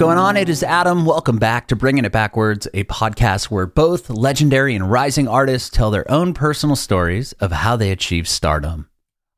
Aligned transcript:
going 0.00 0.16
on? 0.16 0.34
It 0.34 0.48
is 0.48 0.62
Adam. 0.62 1.04
Welcome 1.04 1.36
back 1.36 1.68
to 1.68 1.76
Bringing 1.76 2.06
It 2.06 2.10
Backwards, 2.10 2.66
a 2.72 2.84
podcast 2.84 3.50
where 3.50 3.66
both 3.66 4.08
legendary 4.08 4.74
and 4.74 4.90
rising 4.90 5.28
artists 5.28 5.68
tell 5.68 5.90
their 5.90 6.10
own 6.10 6.32
personal 6.32 6.74
stories 6.74 7.34
of 7.34 7.52
how 7.52 7.76
they 7.76 7.90
achieved 7.90 8.26
stardom. 8.26 8.88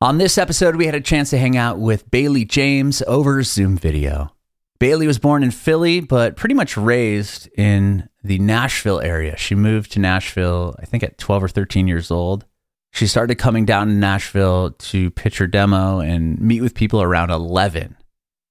On 0.00 0.18
this 0.18 0.38
episode, 0.38 0.76
we 0.76 0.86
had 0.86 0.94
a 0.94 1.00
chance 1.00 1.30
to 1.30 1.38
hang 1.38 1.56
out 1.56 1.80
with 1.80 2.08
Bailey 2.12 2.44
James 2.44 3.02
over 3.08 3.42
Zoom 3.42 3.76
video. 3.76 4.36
Bailey 4.78 5.08
was 5.08 5.18
born 5.18 5.42
in 5.42 5.50
Philly, 5.50 5.98
but 5.98 6.36
pretty 6.36 6.54
much 6.54 6.76
raised 6.76 7.48
in 7.58 8.08
the 8.22 8.38
Nashville 8.38 9.00
area. 9.00 9.36
She 9.36 9.56
moved 9.56 9.90
to 9.92 9.98
Nashville, 9.98 10.76
I 10.78 10.84
think, 10.84 11.02
at 11.02 11.18
12 11.18 11.42
or 11.42 11.48
13 11.48 11.88
years 11.88 12.12
old. 12.12 12.44
She 12.92 13.08
started 13.08 13.34
coming 13.34 13.64
down 13.64 13.88
to 13.88 13.94
Nashville 13.94 14.70
to 14.70 15.10
pitch 15.10 15.38
her 15.38 15.48
demo 15.48 15.98
and 15.98 16.40
meet 16.40 16.60
with 16.60 16.76
people 16.76 17.02
around 17.02 17.30
11. 17.30 17.96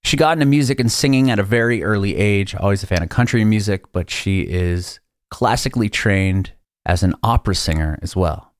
She 0.04 0.18
got 0.18 0.34
into 0.34 0.46
music 0.46 0.80
and 0.80 0.92
singing 0.92 1.30
at 1.30 1.40
a 1.40 1.44
very 1.44 1.84
early 1.84 2.16
age, 2.16 2.56
always 2.56 2.84
a 2.84 2.88
fan 2.88 3.04
of 3.04 3.10
country 3.10 3.46
music, 3.46 3.92
but 3.92 4.10
she 4.10 4.42
is 4.42 5.00
classically 5.30 5.90
trained 5.90 6.52
as 6.86 7.04
an 7.04 7.16
opera 7.24 7.56
singer 7.56 8.00
as 8.02 8.16
well. 8.16 8.54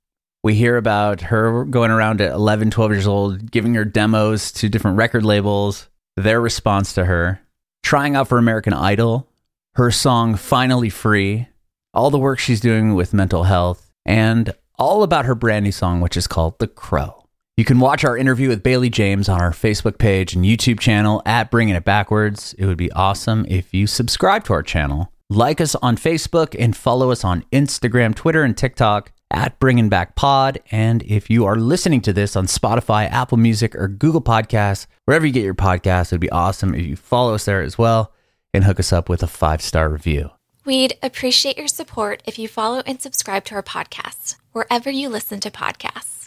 We 0.44 0.56
hear 0.56 0.78
about 0.78 1.22
her 1.22 1.66
going 1.66 1.92
around 1.92 2.22
at 2.22 2.32
11, 2.32 2.72
12 2.72 2.92
years 2.92 3.08
old, 3.08 3.52
giving 3.52 3.76
her 3.76 3.86
demos 3.86 4.52
to 4.54 4.70
different 4.70 4.98
record 4.98 5.24
labels, 5.24 5.88
their 6.16 6.42
response 6.42 6.94
to 6.94 7.06
her, 7.06 7.42
trying 7.84 8.16
out 8.16 8.28
for 8.28 8.38
American 8.38 8.74
Idol, 8.74 9.28
her 9.76 9.92
song 9.92 10.36
Finally 10.36 10.90
Free, 10.90 11.48
all 11.94 12.10
the 12.10 12.18
work 12.18 12.40
she's 12.40 12.60
doing 12.60 12.96
with 12.96 13.14
mental 13.14 13.44
health, 13.44 13.92
and 14.06 14.54
all 14.80 15.04
about 15.04 15.26
her 15.26 15.36
brand 15.36 15.64
new 15.64 15.72
song, 15.72 16.02
which 16.02 16.18
is 16.18 16.28
called 16.28 16.58
The 16.60 16.68
Crow. 16.68 17.21
You 17.62 17.66
can 17.66 17.80
watch 17.80 18.04
our 18.04 18.18
interview 18.18 18.50
with 18.50 18.64
Bailey 18.64 18.90
James 18.90 19.30
on 19.30 19.40
our 19.40 19.52
Facebook 19.52 20.00
page 20.00 20.34
and 20.34 20.44
YouTube 20.44 20.80
channel 20.80 21.22
at 21.28 21.52
Bringing 21.52 21.76
It 21.76 21.86
Backwards. 21.86 22.56
It 22.58 22.66
would 22.66 22.76
be 22.76 22.92
awesome 22.94 23.46
if 23.48 23.72
you 23.72 23.86
subscribe 23.86 24.44
to 24.46 24.54
our 24.54 24.64
channel, 24.64 25.14
like 25.30 25.62
us 25.62 25.76
on 25.76 25.96
Facebook, 25.96 26.56
and 26.58 26.76
follow 26.76 27.12
us 27.12 27.24
on 27.24 27.46
Instagram, 27.52 28.16
Twitter, 28.16 28.42
and 28.42 28.58
TikTok 28.58 29.12
at 29.30 29.60
Bringing 29.60 29.90
Back 29.90 30.16
Pod. 30.16 30.60
And 30.72 31.04
if 31.04 31.30
you 31.30 31.46
are 31.46 31.56
listening 31.56 32.02
to 32.02 32.14
this 32.14 32.36
on 32.36 32.48
Spotify, 32.48 33.08
Apple 33.12 33.38
Music, 33.38 33.76
or 33.76 33.88
Google 33.88 34.24
Podcasts, 34.24 34.88
wherever 35.06 35.28
you 35.28 35.32
get 35.32 35.44
your 35.44 35.54
podcasts, 35.54 36.08
it 36.08 36.14
would 36.14 36.22
be 36.22 36.32
awesome 36.32 36.74
if 36.74 36.88
you 36.88 36.96
follow 36.96 37.36
us 37.36 37.46
there 37.46 37.62
as 37.62 37.78
well 37.78 38.12
and 38.56 38.64
hook 38.64 38.80
us 38.80 38.92
up 38.92 39.08
with 39.08 39.22
a 39.22 39.28
five 39.28 39.62
star 39.62 39.88
review. 39.88 40.32
We'd 40.66 40.98
appreciate 41.04 41.60
your 41.60 41.68
support 41.68 42.24
if 42.26 42.40
you 42.40 42.48
follow 42.48 42.82
and 42.88 43.00
subscribe 43.00 43.46
to 43.46 43.54
our 43.54 43.62
podcast, 43.62 44.38
wherever 44.52 44.90
you 44.90 45.10
listen 45.10 45.40
to 45.42 45.52
podcasts. 45.52 46.21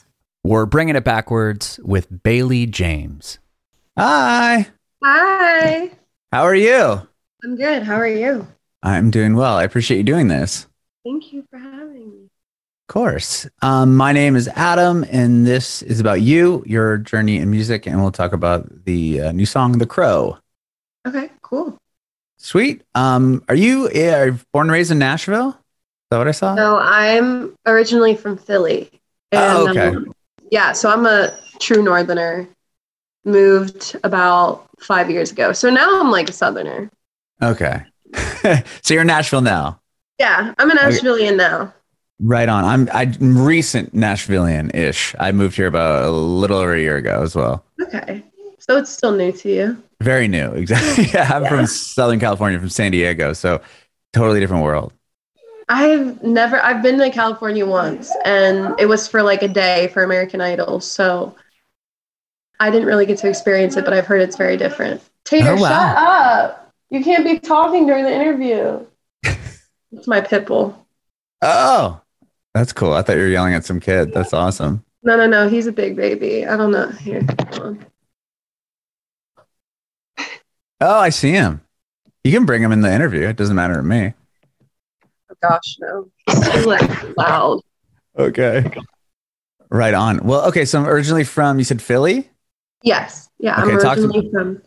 We're 0.46 0.66
bringing 0.66 0.94
it 0.94 1.04
backwards 1.04 1.80
with 1.82 2.22
Bailey 2.22 2.66
James. 2.66 3.38
Hi. 3.96 4.66
Hi. 5.02 5.90
How 6.30 6.42
are 6.42 6.54
you? 6.54 7.00
I'm 7.42 7.56
good. 7.56 7.82
How 7.82 7.94
are 7.94 8.06
you? 8.06 8.46
I'm 8.82 9.10
doing 9.10 9.36
well. 9.36 9.56
I 9.56 9.64
appreciate 9.64 9.96
you 9.96 10.02
doing 10.02 10.28
this. 10.28 10.66
Thank 11.02 11.32
you 11.32 11.46
for 11.48 11.58
having 11.58 12.10
me. 12.10 12.24
Of 12.24 12.92
course. 12.92 13.48
Um, 13.62 13.96
my 13.96 14.12
name 14.12 14.36
is 14.36 14.46
Adam, 14.48 15.06
and 15.10 15.46
this 15.46 15.80
is 15.80 15.98
about 15.98 16.20
you, 16.20 16.62
your 16.66 16.98
journey 16.98 17.38
in 17.38 17.50
music, 17.50 17.86
and 17.86 18.02
we'll 18.02 18.12
talk 18.12 18.34
about 18.34 18.84
the 18.84 19.22
uh, 19.22 19.32
new 19.32 19.46
song, 19.46 19.78
The 19.78 19.86
Crow. 19.86 20.36
Okay, 21.08 21.30
cool. 21.40 21.78
Sweet. 22.36 22.82
Um, 22.94 23.42
are 23.48 23.54
you 23.54 23.86
uh, 23.86 24.32
born 24.52 24.66
and 24.66 24.72
raised 24.72 24.90
in 24.90 24.98
Nashville? 24.98 25.48
Is 25.48 25.56
that 26.10 26.18
what 26.18 26.28
I 26.28 26.32
saw? 26.32 26.54
No, 26.54 26.76
I'm 26.76 27.56
originally 27.64 28.14
from 28.14 28.36
Philly. 28.36 28.90
oh, 29.32 29.70
okay. 29.70 29.94
Yeah, 30.54 30.70
so 30.70 30.88
I'm 30.88 31.04
a 31.04 31.36
true 31.58 31.82
northerner. 31.82 32.46
Moved 33.24 33.96
about 34.04 34.68
five 34.78 35.10
years 35.10 35.32
ago. 35.32 35.52
So 35.52 35.68
now 35.68 36.00
I'm 36.00 36.12
like 36.12 36.28
a 36.28 36.32
southerner. 36.32 36.90
Okay. 37.42 37.82
so 38.82 38.94
you're 38.94 39.00
in 39.00 39.08
Nashville 39.08 39.40
now? 39.40 39.80
Yeah, 40.20 40.54
I'm 40.56 40.70
a 40.70 40.74
Nashvilleian 40.74 41.28
okay. 41.28 41.36
now. 41.36 41.74
Right 42.20 42.48
on. 42.48 42.64
I'm 42.64 42.88
I'm 42.92 43.44
recent 43.44 43.96
Nashvilleian 43.96 44.72
ish. 44.76 45.16
I 45.18 45.32
moved 45.32 45.56
here 45.56 45.66
about 45.66 46.04
a 46.04 46.10
little 46.12 46.58
over 46.58 46.74
a 46.74 46.80
year 46.80 46.98
ago 46.98 47.22
as 47.22 47.34
well. 47.34 47.64
Okay. 47.82 48.22
So 48.60 48.76
it's 48.76 48.90
still 48.90 49.12
new 49.12 49.32
to 49.32 49.50
you. 49.52 49.82
Very 50.02 50.28
new, 50.28 50.52
exactly. 50.52 51.06
yeah, 51.12 51.32
I'm 51.34 51.42
yeah. 51.42 51.48
from 51.48 51.66
Southern 51.66 52.20
California, 52.20 52.60
from 52.60 52.68
San 52.68 52.92
Diego, 52.92 53.32
so 53.32 53.60
totally 54.12 54.38
different 54.38 54.62
world. 54.62 54.92
I've 55.68 56.22
never 56.22 56.60
I've 56.62 56.82
been 56.82 56.98
to 56.98 57.10
California 57.10 57.64
once 57.64 58.12
and 58.24 58.78
it 58.78 58.86
was 58.86 59.08
for 59.08 59.22
like 59.22 59.42
a 59.42 59.48
day 59.48 59.88
for 59.88 60.02
American 60.02 60.40
Idol. 60.40 60.80
So 60.80 61.34
I 62.60 62.70
didn't 62.70 62.86
really 62.86 63.06
get 63.06 63.18
to 63.18 63.28
experience 63.28 63.76
it, 63.76 63.84
but 63.84 63.94
I've 63.94 64.06
heard 64.06 64.20
it's 64.20 64.36
very 64.36 64.56
different. 64.56 65.02
Tater, 65.24 65.50
oh, 65.50 65.62
wow. 65.62 65.68
shut 65.68 65.96
up. 65.96 66.74
You 66.90 67.02
can't 67.02 67.24
be 67.24 67.38
talking 67.38 67.86
during 67.86 68.04
the 68.04 68.14
interview. 68.14 68.86
it's 69.92 70.06
my 70.06 70.20
pit 70.20 70.46
bull. 70.46 70.86
Oh. 71.42 72.00
That's 72.54 72.72
cool. 72.72 72.92
I 72.92 73.02
thought 73.02 73.16
you 73.16 73.22
were 73.22 73.28
yelling 73.28 73.54
at 73.54 73.64
some 73.64 73.80
kid. 73.80 74.12
That's 74.12 74.32
awesome. 74.32 74.84
No, 75.02 75.16
no, 75.16 75.26
no. 75.26 75.48
He's 75.48 75.66
a 75.66 75.72
big 75.72 75.96
baby. 75.96 76.46
I 76.46 76.56
don't 76.56 76.70
know. 76.70 76.88
Here, 76.90 77.26
Oh, 80.80 81.00
I 81.00 81.08
see 81.08 81.32
him. 81.32 81.62
You 82.22 82.32
can 82.32 82.46
bring 82.46 82.62
him 82.62 82.70
in 82.70 82.80
the 82.80 82.92
interview. 82.92 83.26
It 83.26 83.36
doesn't 83.36 83.56
matter 83.56 83.74
to 83.74 83.82
me 83.82 84.14
gosh, 85.48 85.76
no. 85.80 86.10
loud. 87.16 87.60
Okay. 88.18 88.64
Right 89.70 89.94
on. 89.94 90.24
Well, 90.24 90.46
okay. 90.48 90.64
So 90.64 90.80
I'm 90.80 90.86
originally 90.86 91.24
from, 91.24 91.58
you 91.58 91.64
said 91.64 91.82
Philly? 91.82 92.30
Yes. 92.82 93.28
Yeah. 93.38 93.60
Okay, 93.60 93.72
I'm 93.72 93.78
originally 93.78 94.30
from 94.30 94.62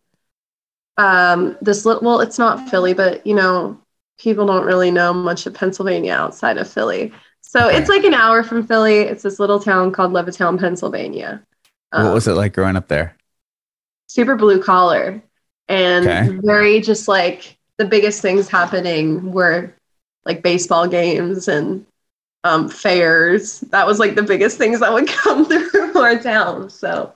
um, 0.98 1.58
this 1.62 1.86
little, 1.86 2.04
well, 2.04 2.20
it's 2.20 2.38
not 2.38 2.70
Philly, 2.70 2.94
but 2.94 3.26
you 3.26 3.36
know, 3.36 3.80
people 4.20 4.46
don't 4.46 4.66
really 4.66 4.92
know 4.92 5.14
much 5.14 5.46
of 5.46 5.54
Pennsylvania 5.54 6.14
outside 6.14 6.58
of 6.58 6.68
Philly. 6.68 7.14
So 7.42 7.68
okay. 7.68 7.78
it's 7.78 7.90
like 7.90 8.04
an 8.04 8.14
hour 8.14 8.44
from 8.44 8.66
Philly. 8.66 9.00
It's 9.00 9.24
this 9.24 9.40
little 9.40 9.60
town 9.60 9.92
called 9.92 10.12
Levittown, 10.12 10.60
Pennsylvania. 10.60 11.44
Um, 11.92 12.06
what 12.06 12.14
was 12.16 12.28
it 12.28 12.34
like 12.34 12.54
growing 12.54 12.76
up 12.76 12.88
there? 12.88 13.16
Super 14.08 14.36
blue 14.36 14.62
collar 14.62 15.22
and 15.70 16.08
okay. 16.08 16.40
very 16.44 16.82
just 16.82 17.08
like 17.08 17.58
the 17.78 17.86
biggest 17.86 18.22
things 18.22 18.50
happening 18.50 19.32
were 19.32 19.74
like 20.28 20.44
baseball 20.44 20.88
games 20.88 21.48
and 21.48 21.86
um, 22.44 22.70
fairs. 22.70 23.62
That 23.72 23.88
was 23.88 23.98
like 23.98 24.14
the 24.14 24.22
biggest 24.22 24.60
things 24.60 24.82
that 24.82 24.94
would 24.94 25.08
come 25.24 25.46
through 25.46 25.98
our 25.98 26.20
town. 26.20 26.70
So 26.70 27.14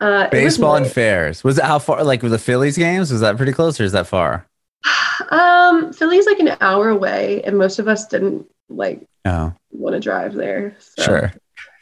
uh, 0.00 0.28
baseball 0.28 0.76
and 0.76 0.86
fairs. 0.86 1.42
Was 1.42 1.58
it 1.58 1.64
how 1.64 1.78
far? 1.78 2.04
Like 2.04 2.22
with 2.22 2.32
the 2.32 2.38
Phillies 2.38 2.78
games? 2.78 3.10
Was 3.10 3.20
that 3.20 3.36
pretty 3.36 3.52
close, 3.52 3.80
or 3.80 3.84
is 3.84 3.92
that 3.92 4.06
far? 4.06 4.46
Um, 5.30 5.94
Philly's 5.94 6.26
like 6.26 6.38
an 6.38 6.56
hour 6.60 6.90
away, 6.90 7.42
and 7.42 7.56
most 7.56 7.78
of 7.78 7.88
us 7.88 8.06
didn't 8.06 8.46
like 8.68 9.00
oh. 9.24 9.52
want 9.72 9.94
to 9.94 10.00
drive 10.00 10.34
there. 10.34 10.76
So. 10.78 11.02
Sure. 11.02 11.32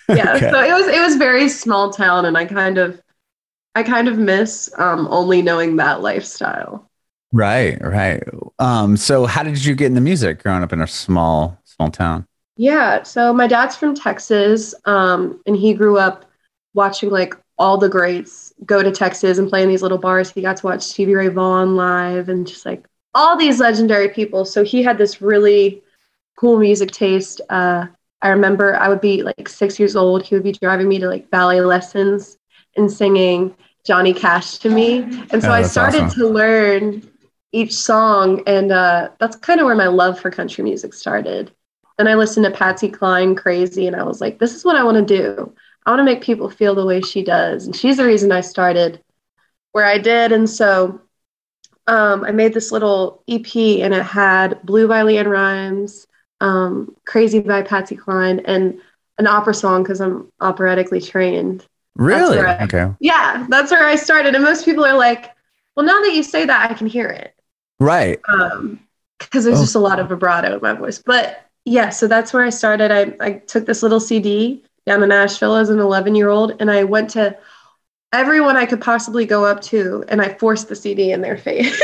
yeah. 0.09 0.33
okay. 0.37 0.51
So 0.51 0.63
it 0.63 0.73
was 0.73 0.87
it 0.87 1.01
was 1.01 1.17
very 1.17 1.49
small 1.49 1.93
town, 1.93 2.27
and 2.27 2.39
I 2.39 2.45
kind 2.45 2.79
of 2.79 3.03
I 3.75 3.83
kind 3.83 4.07
of 4.07 4.19
miss 4.19 4.73
um, 4.79 5.09
only 5.11 5.43
knowing 5.43 5.77
that 5.77 6.01
lifestyle. 6.01 6.89
Right, 7.35 7.77
right. 7.83 8.23
Um, 8.61 8.97
so 8.97 9.27
how 9.27 9.43
did 9.43 9.65
you 9.65 9.75
get 9.75 9.87
into 9.87 10.01
music 10.01 10.41
growing 10.41 10.63
up 10.63 10.73
in 10.73 10.81
a 10.81 10.87
small, 10.87 11.59
small 11.65 11.91
town? 11.91 12.29
Yeah, 12.57 13.03
so 13.03 13.33
my 13.33 13.49
dad's 13.49 13.75
from 13.75 13.97
Texas, 13.97 14.73
um, 14.85 15.43
and 15.45 15.57
he 15.57 15.75
grew 15.75 15.99
up 15.99 16.27
watching 16.75 17.11
like 17.11 17.35
all 17.59 17.77
the 17.77 17.89
greats 17.89 18.55
go 18.65 18.85
to 18.85 18.93
Texas 18.93 19.39
and 19.39 19.49
play 19.49 19.65
in 19.65 19.69
these 19.69 19.83
little 19.83 19.99
bars. 19.99 20.31
He 20.31 20.43
got 20.43 20.59
to 20.59 20.67
watch 20.67 20.83
Stevie 20.83 21.17
Ray 21.17 21.27
Vaughan 21.27 21.75
live 21.75 22.29
and 22.29 22.47
just 22.47 22.65
like 22.65 22.87
all 23.15 23.37
these 23.37 23.59
legendary 23.59 24.11
people. 24.11 24.45
So 24.45 24.63
he 24.63 24.85
had 24.85 24.97
this 24.97 25.21
really 25.21 25.83
cool 26.37 26.57
music 26.57 26.93
taste. 26.93 27.41
Uh, 27.51 27.87
I 28.23 28.29
remember 28.29 28.77
I 28.77 28.89
would 28.89 29.01
be 29.01 29.25
like 29.25 29.49
six 29.49 29.81
years 29.81 29.97
old. 29.97 30.23
He 30.23 30.37
would 30.37 30.45
be 30.45 30.53
driving 30.53 30.87
me 30.87 31.01
to 31.01 31.09
like 31.09 31.29
ballet 31.31 31.63
lessons 31.63 32.39
and 32.77 32.91
singing 32.91 33.57
Johnny 33.85 34.15
Cash 34.15 34.59
to 34.59 34.71
me. 34.71 34.99
And 35.31 35.43
so 35.43 35.49
oh, 35.49 35.53
I 35.53 35.63
started 35.63 36.03
awesome. 36.03 36.21
to 36.21 36.29
learn 36.29 37.11
each 37.55 37.73
song. 37.73 38.43
And 38.47 38.73
uh, 38.73 39.11
that's 39.21 39.37
kind 39.37 39.61
of 39.61 39.67
where 39.67 39.77
my 39.77 39.87
love 39.87 40.19
for 40.19 40.31
country 40.31 40.65
music 40.65 40.93
started. 40.93 41.53
Then 41.97 42.09
I 42.09 42.15
listened 42.15 42.45
to 42.45 42.51
Patsy 42.51 42.89
Cline 42.89 43.37
crazy, 43.37 43.87
and 43.87 43.95
I 43.95 44.03
was 44.03 44.21
like, 44.21 44.41
this 44.41 44.55
is 44.55 44.65
what 44.65 44.77
I 44.77 44.83
want 44.83 44.97
to 45.07 45.19
do. 45.19 45.55
I 45.87 45.91
want 45.91 46.01
to 46.01 46.05
make 46.05 46.23
people 46.23 46.51
feel 46.51 46.75
the 46.75 46.85
way 46.85 47.01
she 47.01 47.23
does. 47.23 47.67
And 47.67 47.77
she's 47.77 47.99
the 47.99 48.07
reason 48.07 48.33
I 48.33 48.41
started 48.41 49.01
where 49.73 49.85
I 49.85 49.99
did. 49.99 50.33
And 50.33 50.51
so 50.51 51.01
um, 51.87 52.25
I 52.25 52.33
made 52.33 52.55
this 52.55 52.73
little 52.73 53.23
EP, 53.29 53.55
and 53.55 53.95
it 53.95 54.03
had 54.03 54.61
Blue 54.65 54.89
by 54.89 55.03
LeAnn 55.03 55.31
Rimes, 55.31 56.09
um, 56.41 56.97
Crazy 57.05 57.39
by 57.39 57.63
Patsy 57.63 57.95
Cline, 57.95 58.41
and 58.41 58.81
an 59.19 59.29
opera 59.29 59.55
song 59.55 59.85
because 59.85 60.01
I'm 60.01 60.33
operatically 60.41 61.01
trained. 61.01 61.65
Really? 61.95 62.41
I, 62.41 62.65
okay. 62.65 62.93
Yeah, 62.99 63.47
that's 63.49 63.71
where 63.71 63.87
I 63.87 63.95
started. 63.95 64.35
And 64.35 64.43
most 64.43 64.65
people 64.65 64.85
are 64.85 64.97
like, 64.97 65.31
well, 65.77 65.87
now 65.87 66.01
that 66.01 66.13
you 66.13 66.25
say 66.25 66.45
that, 66.47 66.71
I 66.71 66.75
can 66.75 66.89
hear 66.89 67.09
it. 67.09 67.34
Right. 67.81 68.21
Um, 68.29 68.81
because 69.19 69.45
there's 69.45 69.59
oh. 69.59 69.63
just 69.63 69.75
a 69.75 69.81
lot 69.81 69.99
of 69.99 70.09
vibrato 70.09 70.55
in 70.55 70.61
my 70.63 70.75
voice. 70.75 70.99
But 70.99 71.45
yeah, 71.65 71.91
so 71.91 72.07
that's 72.07 72.33
where 72.33 72.45
I 72.45 72.51
started. 72.51 72.91
I, 72.91 73.17
I 73.25 73.33
took 73.35 73.67
this 73.67 73.83
little 73.83 74.01
CD 74.01 74.63
down 74.87 75.01
to 75.01 75.07
Nashville 75.07 75.57
as 75.57 75.71
an 75.71 75.79
11 75.79 76.15
year 76.15 76.29
old, 76.29 76.57
and 76.61 76.71
I 76.71 76.85
went 76.85 77.11
to 77.11 77.37
everyone 78.13 78.57
I 78.57 78.67
could 78.67 78.81
possibly 78.81 79.27
go 79.27 79.45
up 79.45 79.61
to, 79.63 80.05
and 80.09 80.21
I 80.21 80.35
forced 80.35 80.69
the 80.69 80.77
CD 80.77 81.11
in 81.13 81.21
their 81.21 81.37
face. 81.39 81.81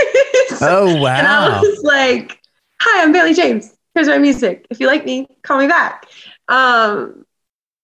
Oh 0.60 1.00
wow. 1.00 1.16
And 1.16 1.26
I 1.26 1.60
was 1.60 1.82
like, 1.82 2.40
"Hi, 2.80 3.02
I'm 3.02 3.12
Bailey 3.12 3.34
James. 3.34 3.76
Here's 3.94 4.08
my 4.08 4.18
music. 4.18 4.66
If 4.70 4.80
you 4.80 4.86
like 4.86 5.04
me, 5.04 5.26
call 5.42 5.58
me 5.58 5.66
back." 5.66 6.06
Um, 6.48 7.24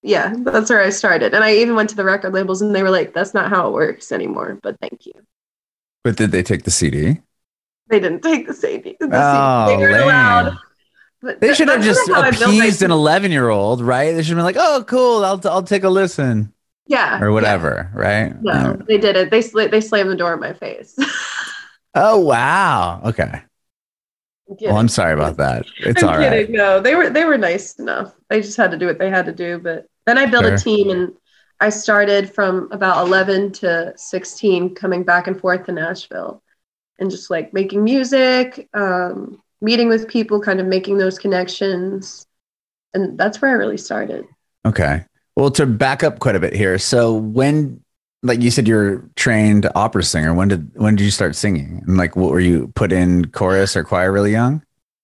yeah, 0.03 0.35
that's 0.39 0.71
where 0.71 0.83
I 0.83 0.91
started. 0.91 1.35
And 1.35 1.43
I 1.43 1.55
even 1.55 1.75
went 1.75 1.89
to 1.91 1.97
the 1.97 2.05
record 2.05 2.35
labels, 2.35 2.63
and 2.63 2.75
they 2.75 2.83
were 2.83 2.91
like, 2.91 3.15
"That's 3.15 3.33
not 3.33 3.49
how 3.49 3.69
it 3.69 3.73
works 3.73 4.13
anymore." 4.13 4.59
But 4.63 4.79
thank 4.81 5.07
you. 5.07 5.15
But 6.05 6.17
did 6.17 6.31
they 6.31 6.43
take 6.43 6.65
the 6.65 6.71
CD? 6.71 7.21
They 7.89 8.01
didn't 8.01 8.23
take 8.23 8.47
the 8.47 8.55
CD. 8.55 8.97
The 8.99 9.09
Oh, 9.13 9.69
CD. 9.69 9.87
They 9.87 10.03
allowed. 10.03 10.57
They 11.41 11.55
should 11.55 11.69
have 11.69 11.83
just 11.83 12.05
kinda 12.07 12.21
how 12.21 12.27
I 12.27 12.31
built 12.31 12.51
my 12.51 12.57
appeased 12.65 12.83
an 12.83 12.91
11 12.91 13.33
year 13.33 13.49
old, 13.49 13.81
right? 13.81 14.13
They 14.13 14.23
should 14.23 14.37
have 14.37 14.39
been 14.39 14.45
like, 14.45 14.57
oh, 14.59 14.85
cool. 14.85 15.25
I'll, 15.25 15.41
I'll 15.49 15.63
take 15.63 15.83
a 15.85 15.89
listen 15.89 16.53
Yeah. 16.87 17.21
or 17.23 17.33
whatever, 17.33 17.91
right? 17.95 18.41
No, 18.43 18.75
they 18.87 18.99
did 18.99 19.17
it. 19.17 19.31
They 19.31 19.41
sla- 19.41 19.71
they 19.71 19.81
slammed 19.81 20.11
the 20.11 20.17
door 20.17 20.35
in 20.35 20.41
my 20.41 20.53
face. 20.53 20.97
Oh, 21.99 22.21
wow. 22.21 23.01
Okay. 23.07 23.41
Well, 24.47 24.77
I'm 24.77 24.87
sorry 24.89 25.15
about 25.15 25.37
that. 25.39 25.65
It's 25.79 26.03
I'm 26.03 26.09
all 26.11 26.19
right. 26.19 26.31
kidding. 26.47 26.55
No, 26.55 26.79
they 26.79 26.95
were 26.95 27.09
they 27.09 27.25
were 27.25 27.39
nice 27.39 27.79
enough. 27.79 28.13
They 28.29 28.43
just 28.43 28.57
had 28.59 28.71
to 28.73 28.77
do 28.77 28.87
what 28.87 28.99
they 28.99 29.09
had 29.09 29.25
to 29.25 29.33
do. 29.33 29.59
But 29.59 29.87
then 30.05 30.19
I 30.19 30.27
built 30.27 30.45
Sure. 30.45 30.55
a 30.55 30.59
team, 30.59 30.91
and 30.91 31.15
I 31.59 31.71
started 31.71 32.35
from 32.35 32.69
about 32.71 33.07
11 33.07 33.53
to 33.53 33.95
16, 33.97 34.75
coming 34.75 35.05
back 35.05 35.27
and 35.27 35.41
forth 35.41 35.65
to 35.67 35.73
Nashville, 35.73 36.43
and 36.99 37.11
just 37.11 37.31
like 37.31 37.53
making 37.53 37.85
music, 37.85 38.69
um, 38.75 39.41
meeting 39.61 39.89
with 39.89 40.09
people, 40.09 40.41
kind 40.41 40.61
of 40.61 40.67
making 40.67 40.99
those 40.99 41.19
connections, 41.19 42.27
and 42.95 43.19
that's 43.19 43.41
where 43.41 43.51
I 43.51 43.55
really 43.55 43.77
started. 43.79 44.27
Okay. 44.65 45.05
Well, 45.37 45.51
to 45.53 45.67
back 45.67 46.03
up 46.03 46.19
quite 46.19 46.37
a 46.37 46.41
bit 46.41 46.55
here. 46.55 46.79
So 46.79 47.15
when, 47.15 47.83
like 48.23 48.41
you 48.41 48.51
said, 48.51 48.67
you're 48.67 48.95
a 48.95 49.03
trained 49.17 49.69
opera 49.75 50.03
singer. 50.03 50.33
When 50.35 50.49
did 50.49 50.71
when 50.75 50.97
did 50.97 51.05
you 51.05 51.11
start 51.11 51.37
singing? 51.37 51.83
And 51.87 51.97
like, 51.99 52.17
what 52.17 52.31
were 52.31 52.41
you 52.41 52.69
put 52.75 52.91
in 52.93 53.27
chorus 53.27 53.77
or 53.77 53.85
choir 53.85 54.11
really 54.13 54.33
young? 54.33 54.63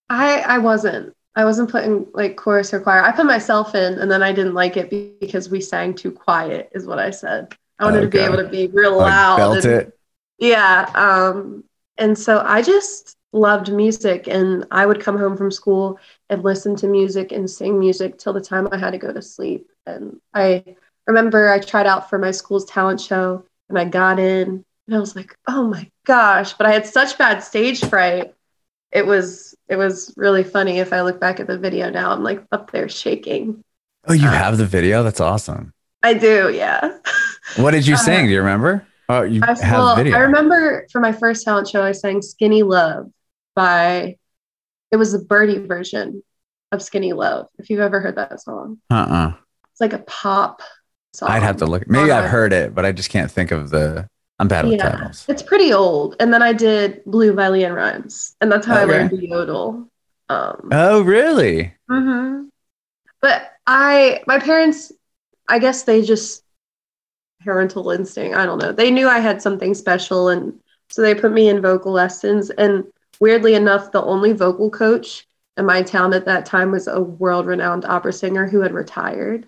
I 0.09 0.41
I 0.41 0.59
wasn't. 0.59 1.15
I 1.35 1.45
wasn't 1.47 1.71
putting 1.71 2.07
like 2.13 2.37
chorus 2.37 2.75
or 2.75 2.81
choir. 2.81 3.03
I 3.03 3.13
put 3.13 3.25
myself 3.27 3.75
in, 3.75 3.95
and 3.99 4.11
then 4.11 4.23
I 4.23 4.33
didn't 4.33 4.55
like 4.55 4.77
it 4.77 4.91
because 5.21 5.49
we 5.51 5.61
sang 5.61 5.95
too 5.95 6.11
quiet. 6.13 6.71
Is 6.75 6.87
what 6.87 6.99
I 6.99 7.11
said. 7.11 7.55
I 7.79 7.85
wanted 7.85 8.03
to 8.03 8.09
be 8.09 8.19
able 8.19 8.37
to 8.37 8.49
be 8.49 8.69
real 8.69 8.97
Like, 8.99 9.11
loud. 9.11 9.37
belt 9.39 9.65
and- 9.65 9.75
it. 9.75 9.99
Yeah. 10.39 10.91
Um, 10.95 11.65
and 11.99 12.19
so 12.19 12.43
I 12.45 12.63
just 12.63 13.17
loved 13.33 13.73
music, 13.73 14.29
and 14.29 14.67
I 14.71 14.87
would 14.87 15.01
come 15.01 15.19
home 15.19 15.37
from 15.37 15.51
school 15.51 15.99
and 16.29 16.43
listen 16.43 16.77
to 16.77 16.87
music 16.87 17.33
and 17.33 17.49
sing 17.49 17.79
music 17.79 18.19
till 18.19 18.33
the 18.33 18.41
time 18.41 18.69
I 18.71 18.77
had 18.77 18.91
to 18.93 18.99
go 18.99 19.13
to 19.13 19.23
sleep. 19.23 19.71
And 19.87 20.21
I 20.35 20.77
remember 21.07 21.51
I 21.51 21.59
tried 21.59 21.87
out 21.87 22.11
for 22.11 22.19
my 22.19 22.31
school's 22.31 22.65
talent 22.67 23.01
show, 23.01 23.45
and 23.69 23.79
I 23.79 23.85
got 23.85 24.19
in, 24.19 24.65
and 24.87 24.97
I 24.97 24.99
was 24.99 25.17
like, 25.17 25.37
"Oh 25.47 25.69
my 25.69 25.91
gosh!" 26.07 26.55
But 26.55 26.67
I 26.67 26.73
had 26.73 26.87
such 26.87 27.19
bad 27.19 27.43
stage 27.43 27.85
fright. 27.85 28.35
It 28.91 29.07
was 29.07 29.55
it 29.69 29.77
was 29.77 30.13
really 30.17 30.45
funny. 30.45 30.79
If 30.79 30.93
I 30.93 31.03
look 31.03 31.21
back 31.21 31.41
at 31.41 31.47
the 31.47 31.59
video 31.59 31.91
now, 31.91 32.13
I'm 32.13 32.23
like 32.23 32.45
up 32.53 32.71
there 32.71 32.89
shaking. 32.89 33.63
Oh, 34.09 34.13
you 34.13 34.27
have 34.27 34.59
the 34.59 34.67
video? 34.67 35.03
That's 35.03 35.21
awesome. 35.21 35.73
I 36.03 36.15
do, 36.15 36.51
yeah. 36.53 36.99
What 37.57 37.71
did 37.71 37.87
you 37.87 37.95
uh, 37.95 37.99
sing? 37.99 38.27
Do 38.27 38.33
you 38.33 38.39
remember? 38.39 38.87
Oh, 39.09 39.23
you 39.23 39.43
I, 39.43 39.47
have 39.47 39.61
well, 39.61 39.97
video. 39.97 40.17
I 40.17 40.21
remember 40.21 40.87
for 40.91 41.01
my 41.01 41.13
first 41.13 41.45
talent 41.45 41.69
show, 41.69 41.83
I 41.83 41.93
sang 41.93 42.23
Skinny 42.23 42.63
Love 42.63 43.11
by, 43.55 44.17
it 44.91 44.97
was 44.97 45.13
the 45.13 45.19
Birdy 45.19 45.59
version 45.59 46.23
of 46.71 46.83
Skinny 46.83 47.13
Love, 47.13 47.49
if 47.59 47.69
you've 47.69 47.81
ever 47.81 48.01
heard 48.01 48.17
that 48.17 48.41
song. 48.41 48.79
Uh-uh. 48.91 49.33
It's 49.73 49.81
like 49.81 49.93
a 49.93 49.99
pop 49.99 50.63
song. 51.13 51.31
I'd 51.31 51.43
have 51.43 51.59
to 51.59 51.67
look. 51.67 51.89
Maybe 51.89 52.11
I've 52.11 52.31
heard 52.31 52.53
it, 52.53 52.75
but 52.75 52.85
I 52.87 52.93
just 52.93 53.11
can't 53.11 53.31
think 53.31 53.51
of 53.51 53.71
the. 53.71 54.09
I'm 54.39 54.49
bad 54.49 54.65
with 54.65 54.75
Yeah, 54.79 54.91
titles. 54.91 55.25
it's 55.29 55.43
pretty 55.43 55.73
old. 55.73 56.17
And 56.19 56.33
then 56.33 56.43
I 56.43 56.53
did 56.53 57.05
Blue 57.05 57.33
by 57.35 57.49
LeAnn 57.49 57.75
Rimes, 57.77 58.35
and 58.41 58.51
that's 58.51 58.67
how 58.67 58.77
I 58.77 58.85
learned 58.85 59.11
to 59.11 59.27
yodel. 59.27 59.89
Um, 60.29 60.69
Oh, 60.73 61.03
really? 61.03 61.75
hmm 61.89 62.45
But 63.21 63.53
I, 63.67 64.23
my 64.27 64.39
parents, 64.39 64.91
I 65.49 65.59
guess 65.59 65.83
they 65.85 66.03
just 66.03 66.43
parental 67.45 67.91
instinct. 67.91 68.37
I 68.37 68.47
don't 68.47 68.59
know. 68.59 68.73
They 68.73 68.91
knew 68.91 69.09
I 69.09 69.19
had 69.19 69.43
something 69.43 69.75
special, 69.75 70.29
and 70.29 70.59
so 70.89 71.03
they 71.03 71.15
put 71.15 71.33
me 71.33 71.49
in 71.49 71.61
vocal 71.63 71.93
lessons. 71.93 72.51
And 72.51 72.85
weirdly 73.21 73.55
enough, 73.55 73.93
the 73.93 74.03
only 74.03 74.33
vocal 74.33 74.71
coach 74.71 75.27
in 75.57 75.67
my 75.67 75.83
town 75.83 76.15
at 76.15 76.25
that 76.27 76.47
time 76.47 76.71
was 76.71 76.89
a 76.89 77.01
world-renowned 77.01 77.85
opera 77.85 78.13
singer 78.13 78.47
who 78.47 78.61
had 78.61 78.73
retired. 78.73 79.47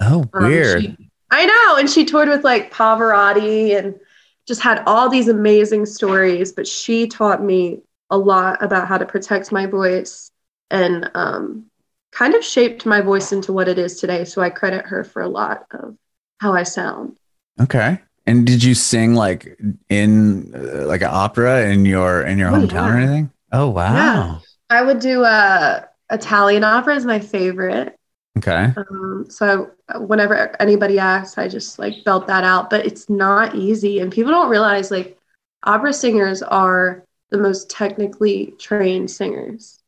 Oh, 0.00 0.24
Um, 0.34 0.44
weird. 0.44 0.82
she- 0.82 1.10
I 1.30 1.46
know, 1.46 1.76
and 1.76 1.90
she 1.90 2.04
toured 2.04 2.28
with 2.28 2.44
like 2.44 2.72
Pavarotti 2.72 3.76
and 3.76 3.98
just 4.46 4.60
had 4.60 4.82
all 4.86 5.08
these 5.08 5.28
amazing 5.28 5.86
stories. 5.86 6.52
But 6.52 6.68
she 6.68 7.08
taught 7.08 7.42
me 7.42 7.80
a 8.10 8.16
lot 8.16 8.62
about 8.62 8.86
how 8.86 8.96
to 8.98 9.06
protect 9.06 9.50
my 9.50 9.66
voice 9.66 10.30
and 10.70 11.10
um, 11.14 11.66
kind 12.12 12.34
of 12.34 12.44
shaped 12.44 12.86
my 12.86 13.00
voice 13.00 13.32
into 13.32 13.52
what 13.52 13.66
it 13.66 13.78
is 13.78 13.98
today. 13.98 14.24
So 14.24 14.40
I 14.40 14.50
credit 14.50 14.86
her 14.86 15.02
for 15.02 15.20
a 15.22 15.28
lot 15.28 15.66
of 15.72 15.96
how 16.38 16.52
I 16.52 16.62
sound. 16.62 17.16
Okay. 17.60 17.98
And 18.26 18.46
did 18.46 18.62
you 18.64 18.74
sing 18.74 19.14
like 19.14 19.56
in 19.88 20.52
uh, 20.54 20.86
like 20.86 21.02
an 21.02 21.10
opera 21.12 21.66
in 21.70 21.84
your 21.84 22.22
in 22.22 22.38
your 22.38 22.48
Oh, 22.48 22.52
hometown 22.52 22.72
yeah. 22.72 22.94
or 22.94 22.96
anything? 22.96 23.30
Oh, 23.52 23.68
wow. 23.70 23.94
Yeah. 23.94 24.38
I 24.70 24.82
would 24.82 24.98
do 24.98 25.24
uh, 25.24 25.84
Italian 26.10 26.64
opera 26.64 26.96
is 26.96 27.04
my 27.04 27.20
favorite. 27.20 27.96
Okay. 28.38 28.72
Um, 28.76 29.26
so 29.28 29.70
whenever 29.96 30.60
anybody 30.60 30.98
asks, 30.98 31.38
I 31.38 31.48
just 31.48 31.78
like 31.78 32.04
belt 32.04 32.26
that 32.26 32.44
out. 32.44 32.68
But 32.68 32.84
it's 32.84 33.08
not 33.08 33.54
easy, 33.54 34.00
and 34.00 34.12
people 34.12 34.32
don't 34.32 34.50
realize 34.50 34.90
like 34.90 35.16
opera 35.62 35.92
singers 35.92 36.42
are 36.42 37.04
the 37.30 37.38
most 37.38 37.70
technically 37.70 38.54
trained 38.58 39.10
singers. 39.10 39.78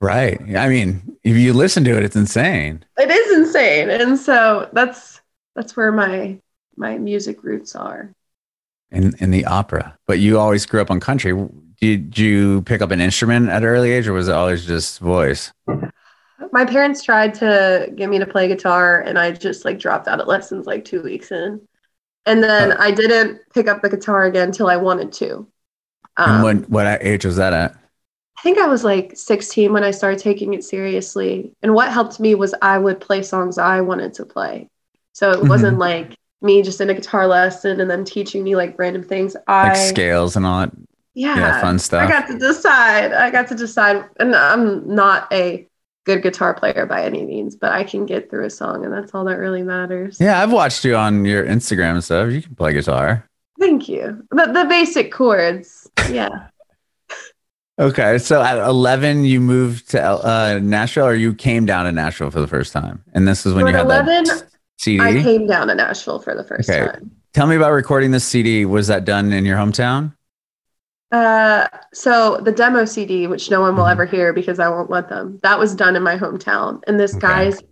Right. 0.00 0.40
I 0.56 0.68
mean, 0.68 1.16
if 1.24 1.36
you 1.36 1.52
listen 1.52 1.82
to 1.84 1.96
it, 1.96 2.04
it's 2.04 2.16
insane. 2.16 2.84
It 2.96 3.10
is 3.10 3.36
insane, 3.36 3.90
and 3.90 4.16
so 4.18 4.68
that's 4.72 5.20
that's 5.56 5.76
where 5.76 5.90
my 5.92 6.38
my 6.78 6.96
music 6.98 7.42
roots 7.42 7.74
are. 7.76 8.12
in 8.90 9.14
in 9.18 9.30
the 9.30 9.44
opera. 9.44 9.98
But 10.06 10.18
you 10.18 10.38
always 10.38 10.64
grew 10.64 10.80
up 10.80 10.90
on 10.90 11.00
country. 11.00 11.34
Did 11.80 12.16
you 12.18 12.62
pick 12.62 12.80
up 12.80 12.90
an 12.90 13.00
instrument 13.00 13.48
at 13.50 13.58
an 13.62 13.64
early 13.68 13.90
age, 13.92 14.08
or 14.08 14.12
was 14.14 14.28
it 14.28 14.34
always 14.34 14.64
just 14.66 14.98
voice? 15.00 15.52
My 16.52 16.64
parents 16.64 17.02
tried 17.04 17.34
to 17.34 17.92
get 17.94 18.08
me 18.08 18.18
to 18.18 18.26
play 18.26 18.48
guitar, 18.48 19.00
and 19.00 19.18
I 19.18 19.32
just 19.32 19.64
like 19.64 19.78
dropped 19.78 20.08
out 20.08 20.20
at 20.20 20.26
lessons 20.28 20.66
like 20.66 20.84
two 20.84 21.02
weeks 21.02 21.30
in, 21.32 21.60
and 22.26 22.42
then 22.42 22.72
Oh. 22.72 22.76
I 22.78 22.90
didn't 22.92 23.40
pick 23.52 23.68
up 23.68 23.82
the 23.82 23.90
guitar 23.90 24.24
again 24.24 24.48
until 24.48 24.68
I 24.68 24.76
wanted 24.76 25.12
to. 25.14 25.46
and 26.16 26.30
Um, 26.32 26.42
what 26.42 26.70
what 26.70 26.86
age 27.02 27.24
was 27.26 27.36
that 27.36 27.52
at? 27.52 27.72
I 28.38 28.42
think 28.42 28.58
I 28.58 28.68
was 28.68 28.84
like 28.84 29.16
16 29.16 29.72
when 29.72 29.82
I 29.84 29.90
started 29.90 30.20
taking 30.20 30.54
it 30.54 30.62
seriously. 30.64 31.52
And 31.62 31.74
what 31.74 31.90
helped 31.92 32.20
me 32.20 32.34
was 32.36 32.54
I 32.62 32.78
would 32.78 33.00
play 33.00 33.22
songs 33.22 33.58
I 33.58 33.80
wanted 33.80 34.14
to 34.14 34.24
play. 34.24 34.68
So 35.12 35.32
it 35.32 35.40
Mhm. 35.40 35.48
wasn't 35.48 35.78
like 35.78 36.16
me 36.40 36.62
just 36.62 36.80
in 36.80 36.90
a 36.90 36.94
guitar 36.94 37.26
lesson 37.26 37.80
and 37.80 37.90
then 37.90 38.04
teaching 38.04 38.44
me 38.44 38.54
like 38.56 38.78
random 38.78 39.02
things. 39.02 39.36
I 39.46 39.68
Like 39.68 39.76
scales 39.76 40.36
and 40.36 40.46
all 40.46 40.60
that. 40.60 40.72
yeah, 41.14 41.36
Yeah, 41.36 41.60
fun 41.60 41.78
stuff. 41.78 42.08
I 42.08 42.10
got 42.10 42.26
to 42.28 42.38
decide. 42.38 43.12
I 43.12 43.30
got 43.30 43.48
to 43.48 43.54
decide. 43.54 44.04
And 44.20 44.34
I'm 44.36 44.94
not 44.94 45.32
a 45.32 45.66
good 46.04 46.22
guitar 46.22 46.54
player 46.54 46.86
by 46.86 47.04
any 47.04 47.24
means, 47.24 47.56
but 47.56 47.72
I 47.72 47.84
can 47.84 48.06
get 48.06 48.30
through 48.30 48.46
a 48.46 48.50
song 48.50 48.84
and 48.84 48.92
that's 48.94 49.14
all 49.14 49.24
that 49.24 49.38
really 49.38 49.62
matters. 49.62 50.18
Yeah, 50.20 50.40
I've 50.42 50.52
watched 50.52 50.84
you 50.84 50.96
on 50.96 51.24
your 51.24 51.44
Instagram 51.44 51.94
and 51.94 52.04
stuff. 52.04 52.30
You 52.30 52.40
can 52.40 52.54
play 52.54 52.72
guitar. 52.72 53.28
Thank 53.58 53.88
you. 53.88 54.24
The, 54.30 54.46
the 54.46 54.64
basic 54.68 55.12
chords. 55.12 55.90
Yeah. 56.10 56.28
Okay, 57.80 58.18
so 58.18 58.42
at 58.42 58.58
11, 58.58 59.24
you 59.24 59.40
moved 59.40 59.90
to 59.90 60.02
uh, 60.02 60.58
Nashville, 60.60 61.06
or 61.06 61.14
you 61.14 61.32
came 61.32 61.64
down 61.64 61.84
to 61.84 61.92
Nashville 61.92 62.28
for 62.32 62.40
the 62.40 62.48
first 62.48 62.72
time, 62.72 63.04
and 63.12 63.28
this 63.28 63.46
is 63.46 63.54
when 63.54 63.66
So 63.66 63.68
you 63.68 63.76
had 63.76 63.86
11, 63.86 64.24
that 64.24 64.42
CD. 64.78 65.02
I 65.02 65.22
came 65.22 65.46
down 65.46 65.68
to 65.68 65.74
Nashville 65.74 66.20
for 66.20 66.34
the 66.34 66.44
first 66.44 66.68
Okay. 66.70 66.86
time. 66.86 67.10
Tell 67.34 67.46
me 67.46 67.56
about 67.56 67.72
recording 67.72 68.10
this 68.10 68.24
CD. 68.24 68.64
Was 68.64 68.86
that 68.86 69.04
done 69.04 69.32
in 69.32 69.44
your 69.44 69.56
hometown? 69.56 70.14
Uh, 71.10 71.66
so 71.94 72.38
the 72.38 72.52
demo 72.52 72.84
CD, 72.84 73.26
which 73.26 73.50
no 73.50 73.60
one 73.60 73.76
will 73.76 73.84
Mhm. 73.84 73.92
ever 73.92 74.04
hear 74.04 74.32
because 74.32 74.58
I 74.58 74.68
won't 74.68 74.90
let 74.90 75.08
them, 75.08 75.40
that 75.42 75.58
was 75.58 75.74
done 75.74 75.96
in 75.96 76.02
my 76.02 76.16
hometown. 76.16 76.82
And 76.86 76.98
this 77.00 77.12
Okay. 77.14 77.20
guy's 77.26 77.62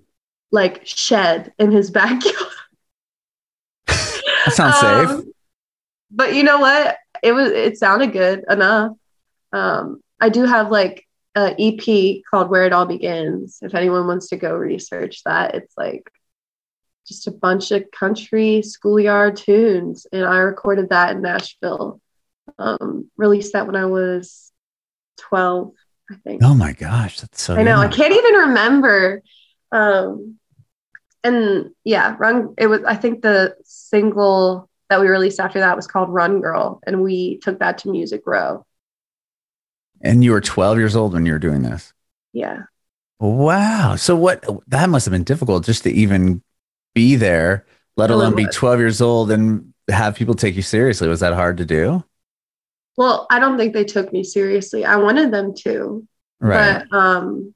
like 0.52 0.86
shed 0.86 1.52
in 1.58 1.70
his 1.70 1.90
backyard. 1.98 2.36
That 3.86 4.52
sounds 4.52 4.78
safe. 4.78 5.10
Um, 5.10 5.32
But 6.10 6.34
you 6.34 6.44
know 6.44 6.60
what? 6.60 6.96
It 7.22 7.32
was 7.32 7.50
it 7.50 7.78
sounded 7.78 8.12
good 8.12 8.44
enough. 8.48 8.92
Um, 9.52 10.00
I 10.20 10.28
do 10.28 10.44
have 10.44 10.70
like 10.70 11.06
a 11.34 11.54
EP 11.58 12.22
called 12.30 12.48
Where 12.48 12.64
It 12.64 12.72
All 12.72 12.86
Begins. 12.86 13.58
If 13.60 13.74
anyone 13.74 14.06
wants 14.06 14.28
to 14.28 14.36
go 14.36 14.54
research 14.54 15.22
that, 15.24 15.54
it's 15.56 15.74
like 15.76 16.08
just 17.06 17.26
a 17.26 17.30
bunch 17.30 17.70
of 17.70 17.90
country 17.90 18.62
schoolyard 18.62 19.36
tunes, 19.36 20.06
and 20.12 20.24
I 20.24 20.38
recorded 20.38 20.90
that 20.90 21.14
in 21.14 21.22
Nashville. 21.22 22.00
Um, 22.58 23.10
released 23.16 23.52
that 23.52 23.66
when 23.66 23.76
I 23.76 23.86
was 23.86 24.52
twelve, 25.18 25.72
I 26.10 26.16
think. 26.16 26.42
Oh 26.42 26.54
my 26.54 26.72
gosh, 26.72 27.20
that's 27.20 27.42
so. 27.42 27.56
I 27.56 27.62
know. 27.62 27.78
I 27.78 27.88
can't 27.88 28.12
even 28.12 28.34
remember. 28.48 29.22
Um, 29.72 30.38
and 31.24 31.70
yeah, 31.84 32.16
Run. 32.18 32.54
It 32.58 32.66
was. 32.66 32.82
I 32.84 32.96
think 32.96 33.22
the 33.22 33.56
single 33.64 34.68
that 34.88 35.00
we 35.00 35.08
released 35.08 35.40
after 35.40 35.60
that 35.60 35.76
was 35.76 35.86
called 35.86 36.08
Run 36.10 36.40
Girl, 36.40 36.80
and 36.86 37.02
we 37.02 37.38
took 37.38 37.58
that 37.58 37.78
to 37.78 37.90
Music 37.90 38.22
Row. 38.26 38.64
And 40.00 40.22
you 40.22 40.32
were 40.32 40.40
12 40.40 40.78
years 40.78 40.94
old 40.94 41.14
when 41.14 41.26
you 41.26 41.32
were 41.32 41.38
doing 41.38 41.62
this. 41.62 41.92
Yeah. 42.32 42.64
Wow. 43.18 43.96
So 43.96 44.14
what 44.14 44.44
that 44.68 44.90
must 44.90 45.06
have 45.06 45.12
been 45.12 45.24
difficult 45.24 45.64
just 45.64 45.84
to 45.84 45.90
even 45.90 46.42
be 46.96 47.14
there, 47.14 47.66
let 47.98 48.10
alone 48.10 48.34
be 48.34 48.46
12 48.46 48.78
years 48.80 49.02
old 49.02 49.30
and 49.30 49.74
have 49.90 50.16
people 50.16 50.34
take 50.34 50.56
you 50.56 50.62
seriously. 50.62 51.06
Was 51.08 51.20
that 51.20 51.34
hard 51.34 51.58
to 51.58 51.66
do? 51.66 52.02
Well, 52.96 53.26
I 53.30 53.38
don't 53.38 53.58
think 53.58 53.74
they 53.74 53.84
took 53.84 54.10
me 54.14 54.24
seriously. 54.24 54.86
I 54.86 54.96
wanted 54.96 55.30
them 55.30 55.54
to, 55.64 56.08
Right. 56.40 56.82
but 56.90 56.96
um, 56.96 57.54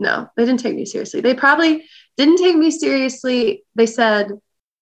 no, 0.00 0.28
they 0.36 0.44
didn't 0.44 0.58
take 0.60 0.74
me 0.74 0.84
seriously. 0.86 1.20
They 1.20 1.34
probably 1.34 1.84
didn't 2.16 2.38
take 2.38 2.56
me 2.56 2.72
seriously. 2.72 3.62
They 3.76 3.86
said, 3.86 4.32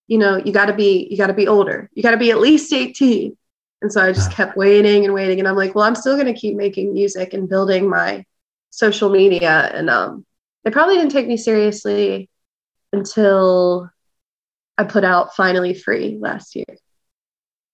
you 0.07 0.17
know, 0.17 0.39
you 0.39 0.53
got 0.53 0.67
to 0.67 0.73
be, 0.75 1.07
you 1.11 1.19
got 1.19 1.27
to 1.27 1.35
be 1.35 1.47
older. 1.47 1.91
You 1.93 2.03
got 2.03 2.13
to 2.13 2.17
be 2.17 2.31
at 2.31 2.41
least 2.41 2.73
18. 2.73 3.37
And 3.83 3.93
so 3.93 4.01
I 4.01 4.13
just 4.13 4.33
kept 4.39 4.57
waiting 4.57 5.05
and 5.05 5.13
waiting. 5.13 5.39
And 5.39 5.47
I'm 5.47 5.57
like, 5.57 5.75
well, 5.75 5.85
I'm 5.85 5.95
still 5.95 6.15
going 6.15 6.33
to 6.33 6.41
keep 6.41 6.57
making 6.57 6.95
music 6.95 7.35
and 7.35 7.47
building 7.47 7.91
my 7.91 8.25
social 8.71 9.11
media. 9.11 9.71
And 9.75 9.91
um, 9.91 10.25
they 10.65 10.71
probably 10.71 10.97
didn't 10.97 11.13
take 11.13 11.29
me 11.29 11.37
seriously 11.37 12.31
until 12.93 13.91
I 14.79 14.85
put 14.85 15.05
out 15.05 15.35
Finally 15.35 15.75
Free 15.75 16.19
last 16.21 16.55
year. 16.57 16.65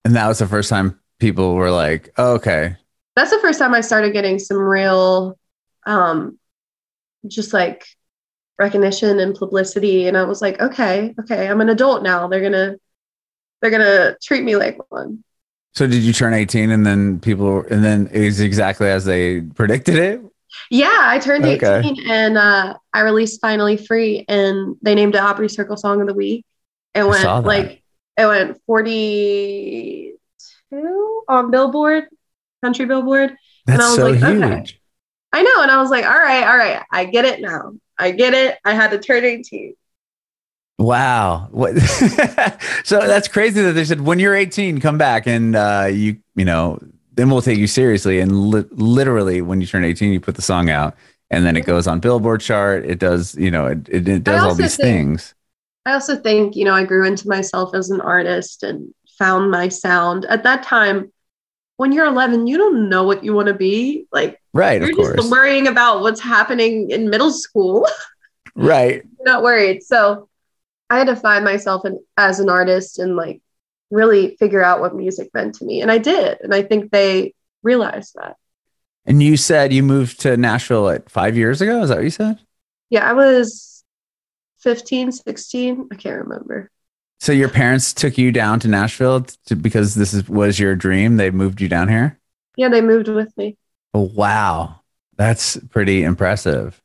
and 0.05 0.15
that 0.17 0.29
was 0.29 0.39
the 0.39 0.47
first 0.47 0.71
time 0.71 0.99
people 1.19 1.55
were 1.55 1.71
like, 1.71 2.13
oh, 2.17 2.35
okay. 2.35 2.77
that's 3.17 3.31
the 3.31 3.41
first 3.41 3.59
time 3.59 3.75
I 3.75 3.81
started 3.81 4.13
getting 4.13 4.39
some 4.39 4.59
real, 4.59 5.39
um, 5.87 6.39
just 7.27 7.53
like 7.53 7.87
recognition 8.59 9.19
and 9.19 9.35
publicity. 9.35 10.07
And 10.07 10.17
I 10.17 10.25
was 10.25 10.41
like, 10.43 10.61
okay, 10.61 11.15
okay, 11.21 11.49
I'm 11.49 11.61
an 11.61 11.69
adult 11.69 12.03
now. 12.03 12.29
They're 12.29 12.43
gonna, 12.43 12.77
they're 13.61 13.71
gonna 13.71 14.17
treat 14.23 14.45
me 14.45 14.57
like 14.57 14.79
one. 14.91 15.25
So 15.75 15.87
did 15.87 16.03
you 16.03 16.13
turn 16.13 16.35
18 16.35 16.71
and 16.71 16.85
then 16.85 17.21
people, 17.21 17.65
and 17.71 17.85
then 17.85 18.09
it 18.13 18.25
was 18.25 18.41
exactly 18.41 18.89
as 18.89 19.05
they 19.05 19.43
predicted 19.43 19.97
it? 19.97 20.23
Yeah, 20.71 20.99
I 21.01 21.19
turned 21.19 21.45
Okay. 21.45 21.79
18 21.79 22.11
and 22.11 22.39
uh, 22.39 22.75
I 22.93 23.01
released 23.01 23.41
Finally 23.41 23.77
Free, 23.77 24.25
and 24.29 24.77
they 24.83 24.95
named 24.95 25.15
it 25.15 25.21
Opry 25.21 25.49
Circle 25.49 25.77
Song 25.77 26.01
of 26.01 26.07
the 26.07 26.15
Week. 26.15 26.45
It 26.95 27.07
went 27.07 27.45
like 27.45 27.83
it 28.17 28.27
went 28.27 28.61
42 28.67 31.25
on 31.29 31.51
Billboard, 31.51 32.05
country 32.63 32.87
Billboard. 32.87 33.37
That's 33.67 33.83
I 33.83 33.87
was 33.87 33.97
so 33.97 34.11
like, 34.11 34.21
huge. 34.21 34.43
okay. 34.43 34.65
I 35.33 35.43
know, 35.43 35.63
and 35.63 35.71
I 35.71 35.81
was 35.81 35.91
like, 35.91 36.07
all 36.07 36.19
right, 36.19 36.47
all 36.47 36.57
right, 36.57 36.83
I 36.91 37.05
get 37.05 37.25
it 37.25 37.41
now. 37.41 37.73
I 37.99 38.13
get 38.13 38.33
it. 38.33 38.59
I 38.65 38.75
had 38.75 38.91
to 38.93 38.99
turn 38.99 39.25
18. 39.25 39.75
Wow. 40.79 41.49
What? 41.51 41.77
so 42.85 43.01
that's 43.01 43.29
crazy 43.29 43.61
that 43.63 43.73
they 43.73 43.85
said 43.85 44.01
when 44.01 44.21
you're 44.21 44.35
18, 44.35 44.81
come 44.81 44.97
back 44.97 45.27
and 45.27 45.57
uh, 45.57 45.89
you, 45.91 46.19
you 46.37 46.45
know, 46.45 46.79
then 47.19 47.29
we'll 47.31 47.43
take 47.43 47.59
you 47.59 47.67
seriously. 47.67 48.21
And 48.21 48.51
li- 48.51 48.65
literally, 48.71 49.43
when 49.43 49.61
you 49.61 49.67
turn 49.67 49.85
18, 49.85 50.13
you 50.13 50.21
put 50.21 50.37
the 50.37 50.43
song 50.43 50.71
out, 50.71 50.97
and 51.31 51.45
then 51.45 51.57
it 51.57 51.67
goes 51.67 51.89
on 51.89 51.99
Billboard 51.99 52.41
chart. 52.41 52.87
It 52.87 53.01
does, 53.01 53.35
you 53.35 53.51
know, 53.51 53.67
it 53.67 53.89
it, 53.89 54.09
it 54.09 54.23
does 54.25 54.41
all 54.43 54.55
these 54.55 54.77
think- 54.77 54.87
things. 54.87 55.35
I 55.85 55.95
also 55.95 56.17
think, 56.17 56.55
you 56.55 56.65
know, 56.65 56.75
I 56.75 56.85
grew 56.85 57.07
into 57.07 57.27
myself 57.29 57.75
as 57.75 57.89
an 57.91 58.01
artist 58.03 58.63
and 58.63 58.95
found 59.19 59.51
my 59.51 59.69
sound. 59.69 60.27
At 60.27 60.43
that 60.45 60.63
time, 60.63 61.11
when 61.79 61.93
you're 61.93 62.05
11, 62.07 62.47
you 62.47 62.59
don't 62.59 62.91
know 62.91 63.05
what 63.05 63.25
you 63.25 63.33
want 63.33 63.49
to 63.49 63.55
be. 63.55 64.07
Like, 64.13 64.39
Right. 64.53 64.83
You're 64.83 64.95
course. 64.95 65.17
just 65.17 65.31
worrying 65.31 65.67
about 65.67 66.03
what's 66.03 66.21
happening 66.21 66.91
in 66.91 67.09
middle 67.09 67.31
school. 67.33 67.87
right. 68.55 69.03
you're 69.03 69.25
not 69.25 69.43
worried. 69.43 69.83
So 69.83 70.29
I 70.91 70.99
had 70.99 71.07
to 71.07 71.17
find 71.17 71.43
myself 71.45 71.85
in, 71.87 71.99
as 72.19 72.39
an 72.39 72.51
artist 72.51 72.99
and 72.99 73.17
like 73.17 73.41
really 73.91 74.37
figure 74.37 74.63
out 74.63 74.81
what 74.81 74.95
music 74.95 75.31
meant 75.35 75.55
to 75.57 75.65
me. 75.65 75.81
And 75.81 75.91
I 75.91 75.99
did. 75.99 76.39
And 76.41 76.55
I 76.55 76.63
think 76.63 76.91
they 76.91 77.35
realized 77.63 78.15
that. 78.15 78.37
And 79.07 79.23
you 79.23 79.37
said 79.37 79.73
you 79.73 79.83
moved 79.83 80.21
to 80.21 80.37
Nashville 80.37 80.83
like 80.83 81.09
five 81.09 81.37
years 81.37 81.61
ago. 81.61 81.83
Is 81.83 81.89
that 81.89 81.97
what 81.97 82.05
you 82.05 82.11
said? 82.11 82.39
Yeah, 82.91 83.09
I 83.09 83.15
was 83.15 83.83
15, 84.61 85.13
16. 85.13 85.89
I 85.91 85.95
can't 85.95 86.25
remember. 86.27 86.71
So 87.21 87.33
your 87.33 87.49
parents 87.49 87.93
took 87.95 88.17
you 88.17 88.31
down 88.31 88.61
to 88.61 88.69
Nashville 88.69 89.23
to, 89.47 89.57
because 89.57 89.95
this 89.95 90.15
is, 90.15 90.29
was 90.29 90.59
your 90.59 90.77
dream. 90.77 91.17
They 91.17 91.31
moved 91.31 91.61
you 91.61 91.69
down 91.69 91.89
here. 91.89 92.19
Yeah, 92.57 92.69
they 92.69 92.81
moved 92.81 93.09
with 93.09 93.37
me. 93.37 93.57
Oh, 93.95 94.11
wow. 94.15 94.81
That's 95.17 95.57
pretty 95.71 96.05
impressive. 96.05 96.81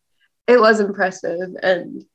It 0.47 0.59
was 0.59 0.79
impressive. 0.79 1.55
And 1.61 2.05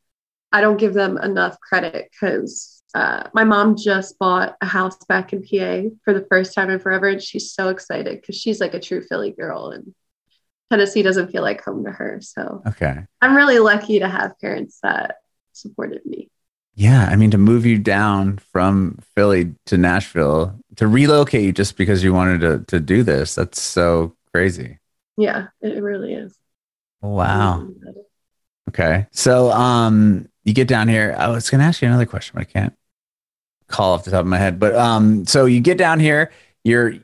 I 0.53 0.61
don't 0.61 0.79
give 0.79 0.95
them 0.95 1.19
enough 1.19 1.61
credit 1.61 2.09
because 2.11 2.78
uh, 2.95 3.25
my 3.35 3.45
mom 3.45 3.77
just 3.77 4.19
bought 4.19 4.57
a 4.61 4.67
house 4.67 4.97
back 5.07 5.33
in 5.33 5.43
PA 5.43 5.89
for 6.05 6.15
the 6.15 6.27
first 6.29 6.55
time 6.55 6.71
in 6.71 6.79
forever. 6.79 7.09
And 7.09 7.23
she's 7.23 7.53
so 7.53 7.69
excited 7.69 8.21
because 8.21 8.37
she's 8.37 8.61
like 8.61 8.75
a 8.75 8.81
true 8.81 9.03
Philly 9.03 9.33
girl. 9.33 9.71
And 9.71 9.95
Tennessee 10.71 11.03
doesn't 11.03 11.31
feel 11.31 11.43
like 11.43 11.63
home 11.63 11.85
to 11.85 11.91
her. 11.91 12.21
So 12.23 12.63
Okay. 12.67 13.05
I'm 13.21 13.37
really 13.37 13.59
lucky 13.59 13.99
to 14.01 14.09
have 14.09 14.39
parents 14.41 14.79
that 14.83 15.17
supported 15.53 16.05
me. 16.05 16.31
Yeah, 16.75 17.09
I 17.11 17.17
mean 17.17 17.33
to 17.33 17.39
move 17.39 17.67
you 17.67 17.79
down 17.79 18.39
from 18.53 18.99
Philly 19.17 19.55
to 19.67 19.77
Nashville 19.77 20.59
to 20.77 20.87
relocate 20.87 21.43
you 21.45 21.53
just 21.53 21.77
because 21.77 22.05
you 22.05 22.15
wanted 22.15 22.41
to 22.43 22.65
to 22.69 22.79
do 22.81 23.03
this. 23.03 23.35
That's 23.35 23.61
so 23.61 24.15
crazy. 24.33 24.79
Yeah, 25.17 25.49
it 25.61 25.77
it 25.77 25.83
really 25.83 26.15
is. 26.15 26.39
Wow. 27.01 27.69
Okay. 28.69 29.07
So 29.13 29.51
um 29.51 30.29
you 30.49 30.55
get 30.55 30.67
down 30.67 30.89
here. 30.89 31.15
I 31.19 31.29
was 31.29 31.51
gonna 31.51 31.65
ask 31.65 31.83
you 31.83 31.89
another 31.89 32.07
question, 32.07 32.33
but 32.35 32.41
I 32.41 32.45
can't 32.45 32.75
call 33.67 33.93
off 33.93 34.05
the 34.05 34.11
top 34.11 34.21
of 34.21 34.27
my 34.27 34.39
head. 34.39 34.59
But 34.59 34.75
um 34.75 35.27
so 35.27 35.45
you 35.45 35.61
get 35.61 35.77
down 35.77 36.01
here, 36.01 36.33
you're 36.65 36.95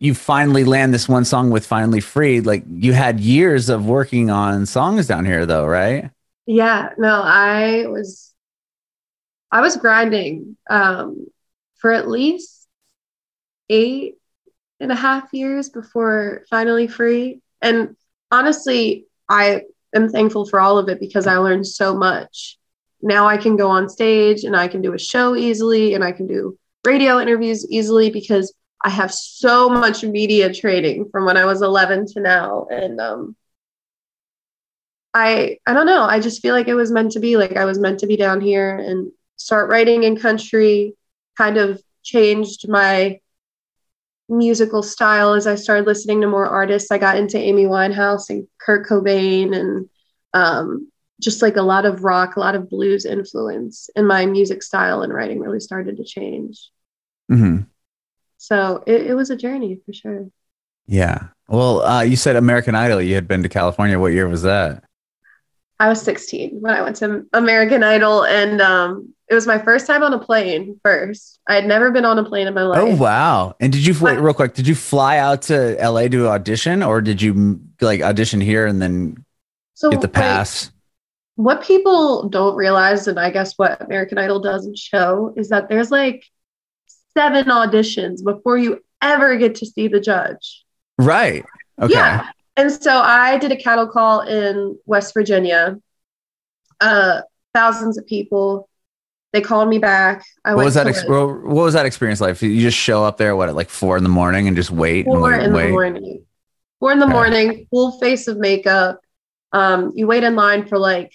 you 0.00 0.14
finally 0.14 0.64
land 0.64 0.94
this 0.94 1.06
one 1.06 1.26
song 1.26 1.50
with 1.50 1.66
finally 1.66 2.00
free. 2.00 2.40
Like 2.40 2.64
you 2.66 2.94
had 2.94 3.20
years 3.20 3.68
of 3.68 3.84
working 3.86 4.30
on 4.30 4.64
songs 4.64 5.06
down 5.06 5.26
here 5.26 5.44
though, 5.44 5.66
right? 5.66 6.10
Yeah, 6.46 6.90
no, 6.96 7.20
I 7.22 7.86
was 7.88 8.32
I 9.52 9.60
was 9.60 9.76
grinding 9.76 10.56
um 10.70 11.26
for 11.76 11.92
at 11.92 12.08
least 12.08 12.66
eight 13.68 14.14
and 14.80 14.90
a 14.90 14.96
half 14.96 15.28
years 15.34 15.68
before 15.68 16.46
finally 16.48 16.86
free. 16.86 17.42
And 17.60 17.96
honestly, 18.30 19.04
I 19.28 19.64
am 19.94 20.08
thankful 20.08 20.46
for 20.46 20.58
all 20.58 20.78
of 20.78 20.88
it 20.88 21.00
because 21.00 21.26
I 21.26 21.36
learned 21.36 21.66
so 21.66 21.94
much. 21.94 22.58
Now 23.04 23.26
I 23.26 23.36
can 23.36 23.56
go 23.56 23.68
on 23.68 23.90
stage 23.90 24.44
and 24.44 24.56
I 24.56 24.66
can 24.66 24.80
do 24.80 24.94
a 24.94 24.98
show 24.98 25.36
easily 25.36 25.92
and 25.92 26.02
I 26.02 26.10
can 26.10 26.26
do 26.26 26.58
radio 26.86 27.20
interviews 27.20 27.70
easily 27.70 28.08
because 28.08 28.54
I 28.82 28.88
have 28.88 29.12
so 29.12 29.68
much 29.68 30.02
media 30.02 30.52
training 30.52 31.10
from 31.12 31.26
when 31.26 31.36
I 31.36 31.44
was 31.44 31.60
11 31.60 32.06
to 32.14 32.20
now. 32.20 32.66
And 32.70 32.98
um, 32.98 33.36
I 35.12 35.58
I 35.66 35.74
don't 35.74 35.86
know. 35.86 36.04
I 36.04 36.18
just 36.18 36.40
feel 36.40 36.54
like 36.54 36.66
it 36.66 36.74
was 36.74 36.90
meant 36.90 37.12
to 37.12 37.20
be. 37.20 37.36
Like 37.36 37.56
I 37.58 37.66
was 37.66 37.78
meant 37.78 38.00
to 38.00 38.06
be 38.06 38.16
down 38.16 38.40
here 38.40 38.74
and 38.76 39.12
start 39.36 39.68
writing 39.68 40.04
in 40.04 40.16
country. 40.16 40.94
Kind 41.36 41.58
of 41.58 41.82
changed 42.02 42.68
my 42.70 43.20
musical 44.30 44.82
style 44.82 45.34
as 45.34 45.46
I 45.46 45.56
started 45.56 45.86
listening 45.86 46.22
to 46.22 46.26
more 46.26 46.46
artists. 46.46 46.90
I 46.90 46.96
got 46.96 47.18
into 47.18 47.36
Amy 47.36 47.64
Winehouse 47.64 48.30
and 48.30 48.48
Kurt 48.58 48.86
Cobain 48.86 49.54
and 49.54 49.90
um, 50.32 50.90
just 51.20 51.42
like 51.42 51.56
a 51.56 51.62
lot 51.62 51.86
of 51.86 52.04
rock, 52.04 52.36
a 52.36 52.40
lot 52.40 52.54
of 52.54 52.68
blues 52.68 53.04
influence, 53.04 53.88
and 53.96 54.06
my 54.06 54.26
music 54.26 54.62
style 54.62 55.02
and 55.02 55.12
writing 55.12 55.40
really 55.40 55.60
started 55.60 55.96
to 55.96 56.04
change. 56.04 56.70
hmm 57.28 57.58
So 58.38 58.82
it, 58.86 59.06
it 59.08 59.14
was 59.14 59.30
a 59.30 59.36
journey 59.36 59.80
for 59.86 59.92
sure. 59.92 60.28
Yeah. 60.86 61.28
Well, 61.48 61.82
uh, 61.82 62.02
you 62.02 62.16
said 62.16 62.36
American 62.36 62.74
Idol. 62.74 63.00
You 63.00 63.14
had 63.14 63.28
been 63.28 63.42
to 63.42 63.48
California. 63.48 63.98
What 63.98 64.12
year 64.12 64.28
was 64.28 64.42
that? 64.42 64.84
I 65.80 65.88
was 65.88 66.00
16 66.00 66.60
when 66.60 66.72
I 66.74 66.82
went 66.82 66.96
to 66.96 67.26
American 67.32 67.82
Idol, 67.82 68.24
and 68.24 68.60
um, 68.60 69.14
it 69.28 69.34
was 69.34 69.46
my 69.46 69.58
first 69.58 69.86
time 69.86 70.02
on 70.02 70.12
a 70.14 70.18
plane. 70.18 70.78
First, 70.82 71.40
I 71.48 71.54
had 71.54 71.66
never 71.66 71.90
been 71.90 72.04
on 72.04 72.18
a 72.18 72.24
plane 72.24 72.46
in 72.46 72.54
my 72.54 72.62
life. 72.62 72.80
Oh 72.80 72.94
wow! 72.96 73.56
And 73.60 73.72
did 73.72 73.84
you 73.84 73.94
wait 74.00 74.18
real 74.18 74.34
quick? 74.34 74.54
Did 74.54 74.68
you 74.68 74.74
fly 74.74 75.18
out 75.18 75.42
to 75.42 75.76
LA 75.80 76.08
to 76.08 76.28
audition, 76.28 76.82
or 76.82 77.00
did 77.00 77.20
you 77.20 77.60
like 77.80 78.02
audition 78.02 78.40
here 78.40 78.66
and 78.66 78.80
then 78.80 79.24
so 79.74 79.90
get 79.90 80.00
the 80.00 80.06
like, 80.06 80.12
pass? 80.12 80.70
What 81.36 81.62
people 81.64 82.28
don't 82.28 82.54
realize, 82.54 83.08
and 83.08 83.18
I 83.18 83.30
guess 83.30 83.54
what 83.56 83.80
American 83.82 84.18
Idol 84.18 84.40
doesn't 84.40 84.78
show, 84.78 85.34
is 85.36 85.48
that 85.48 85.68
there's 85.68 85.90
like 85.90 86.24
seven 87.16 87.46
auditions 87.46 88.22
before 88.24 88.56
you 88.56 88.80
ever 89.02 89.36
get 89.36 89.56
to 89.56 89.66
see 89.66 89.88
the 89.88 90.00
judge. 90.00 90.64
Right. 90.98 91.44
Okay. 91.80 91.94
Yeah. 91.94 92.30
And 92.56 92.70
so 92.70 92.96
I 92.96 93.38
did 93.38 93.50
a 93.50 93.56
cattle 93.56 93.88
call 93.88 94.20
in 94.20 94.78
West 94.86 95.12
Virginia. 95.12 95.76
Uh, 96.80 97.22
thousands 97.52 97.98
of 97.98 98.06
people. 98.06 98.68
They 99.32 99.40
called 99.40 99.68
me 99.68 99.78
back. 99.78 100.24
I 100.44 100.54
What 100.54 100.64
was 100.66 100.74
that? 100.74 100.86
Ex- 100.86 101.04
what 101.08 101.44
was 101.44 101.74
that 101.74 101.86
experience 101.86 102.20
like? 102.20 102.40
You 102.40 102.60
just 102.60 102.76
show 102.78 103.02
up 103.02 103.16
there, 103.16 103.34
what 103.34 103.48
at 103.48 103.56
like 103.56 103.68
four 103.68 103.96
in 103.96 104.04
the 104.04 104.08
morning, 104.08 104.46
and 104.46 104.56
just 104.56 104.70
wait 104.70 105.06
four 105.06 105.20
wait 105.22 105.34
in 105.34 105.40
and 105.40 105.54
the 105.56 105.68
morning. 105.70 106.24
Four 106.78 106.92
in 106.92 107.00
the 107.00 107.06
Okay. 107.06 107.12
morning, 107.12 107.66
full 107.70 107.98
face 107.98 108.28
of 108.28 108.38
makeup. 108.38 109.00
Um, 109.52 109.92
you 109.96 110.06
wait 110.06 110.22
in 110.22 110.36
line 110.36 110.68
for 110.68 110.78
like 110.78 111.12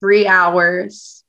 three 0.00 0.26
hours. 0.26 1.22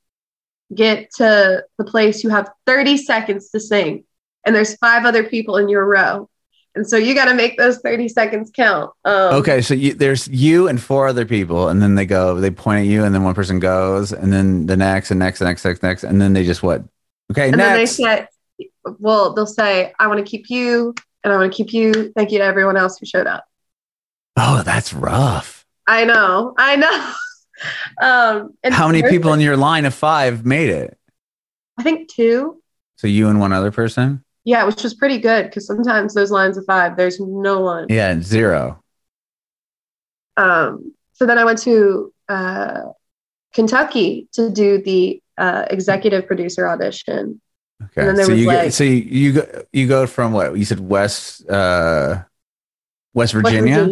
Get 0.73 1.11
to 1.17 1.65
the 1.77 1.83
place, 1.83 2.23
you 2.23 2.29
have 2.29 2.49
30 2.65 2.95
seconds 2.97 3.49
to 3.49 3.59
sing, 3.59 4.05
and 4.45 4.55
there's 4.55 4.75
five 4.77 5.05
other 5.05 5.23
people 5.23 5.57
in 5.57 5.67
your 5.67 5.85
row. 5.85 6.29
And 6.75 6.87
so 6.87 6.95
you 6.95 7.13
got 7.13 7.25
to 7.25 7.33
make 7.33 7.57
those 7.57 7.79
30 7.79 8.07
seconds 8.07 8.49
count. 8.55 8.91
Um, 9.03 9.33
Okay, 9.35 9.61
so 9.61 9.73
you, 9.73 9.93
there's 9.93 10.29
you 10.29 10.69
and 10.69 10.81
four 10.81 11.07
other 11.09 11.25
people, 11.25 11.67
and 11.67 11.81
then 11.81 11.95
they 11.95 12.05
go, 12.05 12.39
they 12.39 12.51
point 12.51 12.79
at 12.79 12.85
you, 12.85 13.03
and 13.03 13.13
then 13.13 13.23
one 13.23 13.33
person 13.35 13.59
goes, 13.59 14.13
and 14.13 14.31
then 14.31 14.65
the 14.67 14.77
next, 14.77 15.11
and 15.11 15.19
next, 15.19 15.41
and 15.41 15.49
next, 15.49 15.65
next, 15.65 15.83
next, 15.83 16.03
and 16.05 16.21
then 16.21 16.31
they 16.31 16.45
just 16.45 16.63
what? 16.63 16.81
Okay, 17.33 17.49
And 17.49 17.59
then 17.59 17.73
they 17.73 17.79
next. 17.79 17.97
say, 17.97 18.27
well, 18.99 19.33
they'll 19.33 19.45
say, 19.45 19.91
I 19.99 20.07
want 20.07 20.25
to 20.25 20.29
keep 20.29 20.49
you 20.49 20.95
and 21.23 21.33
I 21.33 21.37
want 21.37 21.51
to 21.51 21.55
keep 21.55 21.73
you. 21.73 22.11
Thank 22.15 22.31
you 22.31 22.37
to 22.39 22.43
everyone 22.45 22.77
else 22.77 22.97
who 22.97 23.05
showed 23.05 23.27
up. 23.27 23.43
oh, 24.37 24.63
that's 24.63 24.93
rough. 24.93 25.65
I 25.87 26.05
know. 26.05 26.53
I 26.57 26.77
know. 26.77 27.13
um, 28.01 28.53
How 28.65 28.88
many 28.88 29.03
people 29.03 29.34
in 29.34 29.39
your 29.39 29.58
line 29.58 29.86
of 29.86 29.94
five 29.94 30.46
made 30.46 30.70
it? 30.70 30.98
I 31.77 31.84
think 31.84 32.10
two. 32.10 32.62
So 32.98 33.08
you 33.08 33.27
and 33.27 33.39
one 33.39 33.53
other 33.53 33.72
person? 33.72 34.24
Yeah, 34.44 34.63
which 34.65 34.84
was 34.84 34.94
pretty 34.94 35.20
good 35.20 35.46
because 35.46 35.68
sometimes 35.68 36.13
those 36.13 36.32
lines 36.32 36.58
of 36.58 36.65
five, 36.65 36.98
there's 36.98 37.20
no 37.20 37.62
one. 37.62 37.88
Yeah, 37.89 38.20
zero. 38.22 38.84
Um, 40.38 40.94
so 41.13 41.25
then 41.25 41.38
I 41.38 41.46
went 41.46 41.60
to 41.60 42.13
uh, 42.30 42.82
Kentucky 43.53 44.27
to 44.34 44.50
do 44.50 44.82
the 44.82 45.22
uh, 45.38 45.65
executive 45.70 46.25
producer 46.25 46.68
audition. 46.68 47.41
Okay, 47.84 48.01
And 48.01 48.10
then 48.10 48.15
there 48.15 48.25
so 48.25 48.34
you 48.34 48.46
go, 48.46 48.70
so 48.70 48.84
you, 48.84 48.94
you 48.94 49.34
go 49.34 49.63
you 49.74 49.88
go 49.88 50.06
from 50.06 50.34
what 50.34 50.56
you 50.56 50.65
said 50.65 50.80
West 50.80 51.48
uh, 51.50 52.24
West 53.13 53.34
West 53.34 53.34
Virginia, 53.34 53.88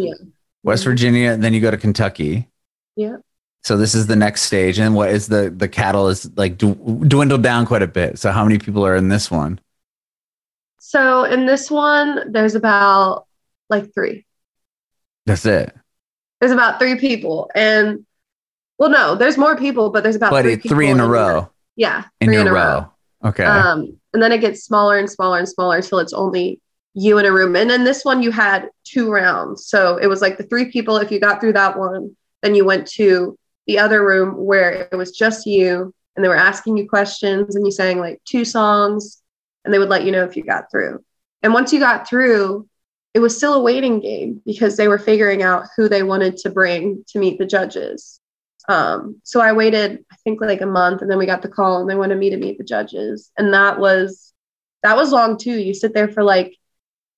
West. 0.62 0.84
Virginia, 0.84 1.32
and 1.32 1.42
then 1.42 1.52
you 1.52 1.60
go 1.60 1.70
to 1.70 1.76
Kentucky. 1.76 2.48
Yeah. 2.94 3.16
So 3.62 3.76
this 3.76 3.94
is 3.94 4.06
the 4.06 4.16
next 4.16 4.42
stage, 4.42 4.78
and 4.78 4.94
what 4.94 5.10
is 5.10 5.28
the 5.28 5.50
the 5.54 5.68
cattle 5.68 6.08
is 6.08 6.30
like 6.36 6.56
dw- 6.56 7.08
dwindled 7.08 7.42
down 7.42 7.66
quite 7.66 7.82
a 7.82 7.86
bit. 7.86 8.18
So 8.18 8.32
how 8.32 8.44
many 8.44 8.58
people 8.58 8.86
are 8.86 8.96
in 8.96 9.08
this 9.08 9.30
one? 9.30 9.60
So 10.80 11.24
in 11.24 11.46
this 11.46 11.70
one, 11.70 12.32
there's 12.32 12.54
about 12.54 13.26
like 13.68 13.92
three. 13.92 14.24
That's 15.26 15.44
it. 15.44 15.74
There's 16.40 16.52
about 16.52 16.78
three 16.78 16.96
people, 16.96 17.50
and 17.54 18.06
well, 18.78 18.88
no, 18.88 19.14
there's 19.14 19.36
more 19.36 19.56
people, 19.56 19.90
but 19.90 20.02
there's 20.02 20.16
about 20.16 20.30
But 20.30 20.42
three, 20.42 20.56
three 20.56 20.88
in 20.88 21.00
a 21.00 21.06
row. 21.06 21.50
Yeah, 21.76 22.04
In 22.20 22.28
three 22.28 22.36
your 22.36 22.42
in 22.42 22.48
a 22.48 22.52
row. 22.52 22.90
Okay. 23.22 23.44
Um, 23.44 24.00
and 24.14 24.22
then 24.22 24.32
it 24.32 24.40
gets 24.40 24.64
smaller 24.64 24.98
and 24.98 25.08
smaller 25.08 25.38
and 25.38 25.46
smaller 25.46 25.76
until 25.76 25.98
it's 25.98 26.14
only 26.14 26.60
you 26.94 27.18
in 27.18 27.26
a 27.26 27.32
room. 27.32 27.56
And 27.56 27.68
then 27.68 27.84
this 27.84 28.06
one, 28.06 28.22
you 28.22 28.30
had 28.30 28.70
two 28.84 29.10
rounds. 29.12 29.66
So 29.66 29.98
it 29.98 30.06
was 30.06 30.22
like 30.22 30.38
the 30.38 30.44
three 30.44 30.70
people. 30.70 30.96
If 30.96 31.12
you 31.12 31.20
got 31.20 31.40
through 31.40 31.52
that 31.52 31.78
one, 31.78 32.16
then 32.42 32.54
you 32.54 32.64
went 32.64 32.86
to 32.92 33.38
the 33.70 33.78
other 33.78 34.04
room 34.04 34.34
where 34.34 34.88
it 34.90 34.96
was 34.96 35.12
just 35.12 35.46
you 35.46 35.94
and 36.16 36.24
they 36.24 36.28
were 36.28 36.34
asking 36.34 36.76
you 36.76 36.88
questions 36.88 37.54
and 37.54 37.64
you 37.64 37.70
sang 37.70 38.00
like 38.00 38.20
two 38.24 38.44
songs 38.44 39.22
and 39.64 39.72
they 39.72 39.78
would 39.78 39.88
let 39.88 40.04
you 40.04 40.10
know 40.10 40.24
if 40.24 40.36
you 40.36 40.42
got 40.42 40.68
through. 40.72 40.98
And 41.44 41.54
once 41.54 41.72
you 41.72 41.78
got 41.78 42.08
through, 42.08 42.68
it 43.14 43.20
was 43.20 43.36
still 43.36 43.54
a 43.54 43.62
waiting 43.62 44.00
game 44.00 44.42
because 44.44 44.76
they 44.76 44.88
were 44.88 44.98
figuring 44.98 45.44
out 45.44 45.68
who 45.76 45.88
they 45.88 46.02
wanted 46.02 46.36
to 46.38 46.50
bring 46.50 47.04
to 47.10 47.20
meet 47.20 47.38
the 47.38 47.46
judges. 47.46 48.18
Um, 48.68 49.20
so 49.22 49.40
I 49.40 49.52
waited, 49.52 50.04
I 50.10 50.16
think 50.24 50.40
like 50.40 50.62
a 50.62 50.66
month, 50.66 51.00
and 51.00 51.08
then 51.08 51.18
we 51.18 51.26
got 51.26 51.42
the 51.42 51.48
call, 51.48 51.80
and 51.80 51.88
they 51.88 51.94
wanted 51.94 52.18
me 52.18 52.30
to 52.30 52.36
meet 52.36 52.58
the 52.58 52.64
judges, 52.64 53.30
and 53.38 53.54
that 53.54 53.78
was 53.78 54.32
that 54.82 54.96
was 54.96 55.12
long 55.12 55.38
too. 55.38 55.58
You 55.58 55.74
sit 55.74 55.94
there 55.94 56.08
for 56.08 56.24
like 56.24 56.56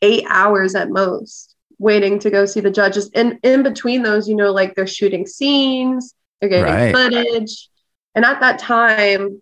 eight 0.03 0.25
hours 0.29 0.75
at 0.75 0.91
most, 0.91 1.55
waiting 1.79 2.19
to 2.21 2.31
go 2.31 2.45
see 2.45 2.61
the 2.61 2.71
judges. 2.71 3.11
And 3.15 3.39
in 3.43 3.63
between 3.63 4.03
those, 4.03 4.29
you 4.29 4.35
know, 4.35 4.53
like 4.53 4.75
they're 4.75 4.87
shooting 4.87 5.27
scenes, 5.27 6.15
they're 6.43 6.51
getting 6.51 6.65
Right. 6.67 6.95
footage, 6.95 7.71
and 8.15 8.25
at 8.27 8.41
that 8.41 8.59
time, 8.59 9.41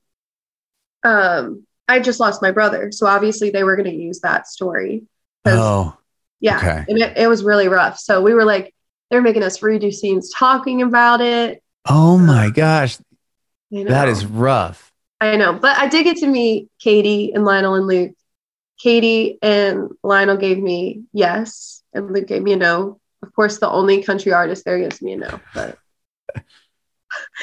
um, 1.03 1.67
I 1.89 1.99
just 1.99 2.21
lost 2.21 2.43
my 2.43 2.53
brother, 2.53 2.93
so 2.93 3.07
obviously 3.07 3.51
they 3.51 3.65
were 3.65 3.75
going 3.75 3.91
to 3.91 3.95
use 3.97 4.21
that 4.21 4.47
story. 4.47 5.05
oh, 5.47 5.97
yeah. 6.41 6.59
Okay. 6.59 6.85
And 6.89 6.99
it, 6.99 7.17
it 7.17 7.27
was 7.27 7.43
really 7.43 7.69
rough. 7.69 7.99
So 7.99 8.23
we 8.23 8.35
were 8.35 8.45
like, 8.45 8.75
they're 9.11 9.23
making 9.23 9.43
us 9.43 9.59
redo 9.61 9.93
scenes 9.93 10.31
talking 10.33 10.83
about 10.83 11.21
it. 11.21 11.63
oh 11.89 12.17
my 12.19 12.51
gosh, 12.51 12.99
that 13.73 14.09
is 14.09 14.25
rough. 14.27 14.93
I 15.21 15.37
know. 15.37 15.53
But 15.55 15.77
I 15.79 15.89
did 15.89 16.05
get 16.05 16.19
to 16.19 16.27
meet 16.27 16.69
Katy 16.79 17.33
and 17.35 17.45
Lionel 17.45 17.75
and 17.75 17.87
Luke. 17.87 18.13
Katy 18.79 19.39
and 19.43 19.91
Lionel 20.03 20.37
gave 20.39 20.59
me 20.59 21.03
yes, 21.13 21.83
and 21.93 22.13
Luke 22.13 22.27
gave 22.27 22.43
me 22.43 22.53
a 22.53 22.57
no. 22.57 23.01
Of 23.23 23.35
course, 23.35 23.59
the 23.59 23.69
only 23.69 24.03
country 24.03 24.33
artist 24.33 24.65
there 24.65 24.79
gives 24.79 25.03
me 25.03 25.13
a 25.13 25.17
no. 25.19 25.41
But 25.55 25.79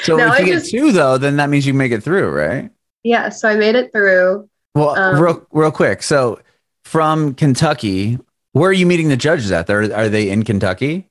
So 0.03 0.15
No, 0.17 0.33
if 0.33 0.39
you 0.39 0.45
get 0.45 0.65
two 0.65 0.91
though, 0.91 1.17
then 1.17 1.37
that 1.37 1.49
means 1.49 1.65
you 1.65 1.73
make 1.73 1.91
it 1.91 2.01
through, 2.03 2.29
right? 2.31 2.69
yeah, 3.03 3.29
so 3.29 3.47
I 3.47 3.55
made 3.55 3.75
it 3.75 3.91
through. 3.93 4.49
Well, 4.75 4.97
Um, 4.97 5.21
real 5.21 5.47
real 5.51 5.71
quick. 5.71 6.03
So 6.03 6.39
from 6.83 7.33
Kentucky, 7.33 8.19
where 8.51 8.69
are 8.69 8.73
you 8.73 8.85
meeting 8.85 9.09
the 9.09 9.17
judges 9.17 9.51
at? 9.51 9.69
Are, 9.69 9.93
are 9.93 10.09
they 10.09 10.29
in 10.29 10.43
Kentucky? 10.43 11.09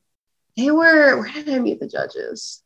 They 0.57 0.71
were, 0.71 1.19
where 1.19 1.33
did 1.33 1.49
I 1.49 1.59
meet 1.59 1.81
the 1.81 1.89
judges? 1.89 2.63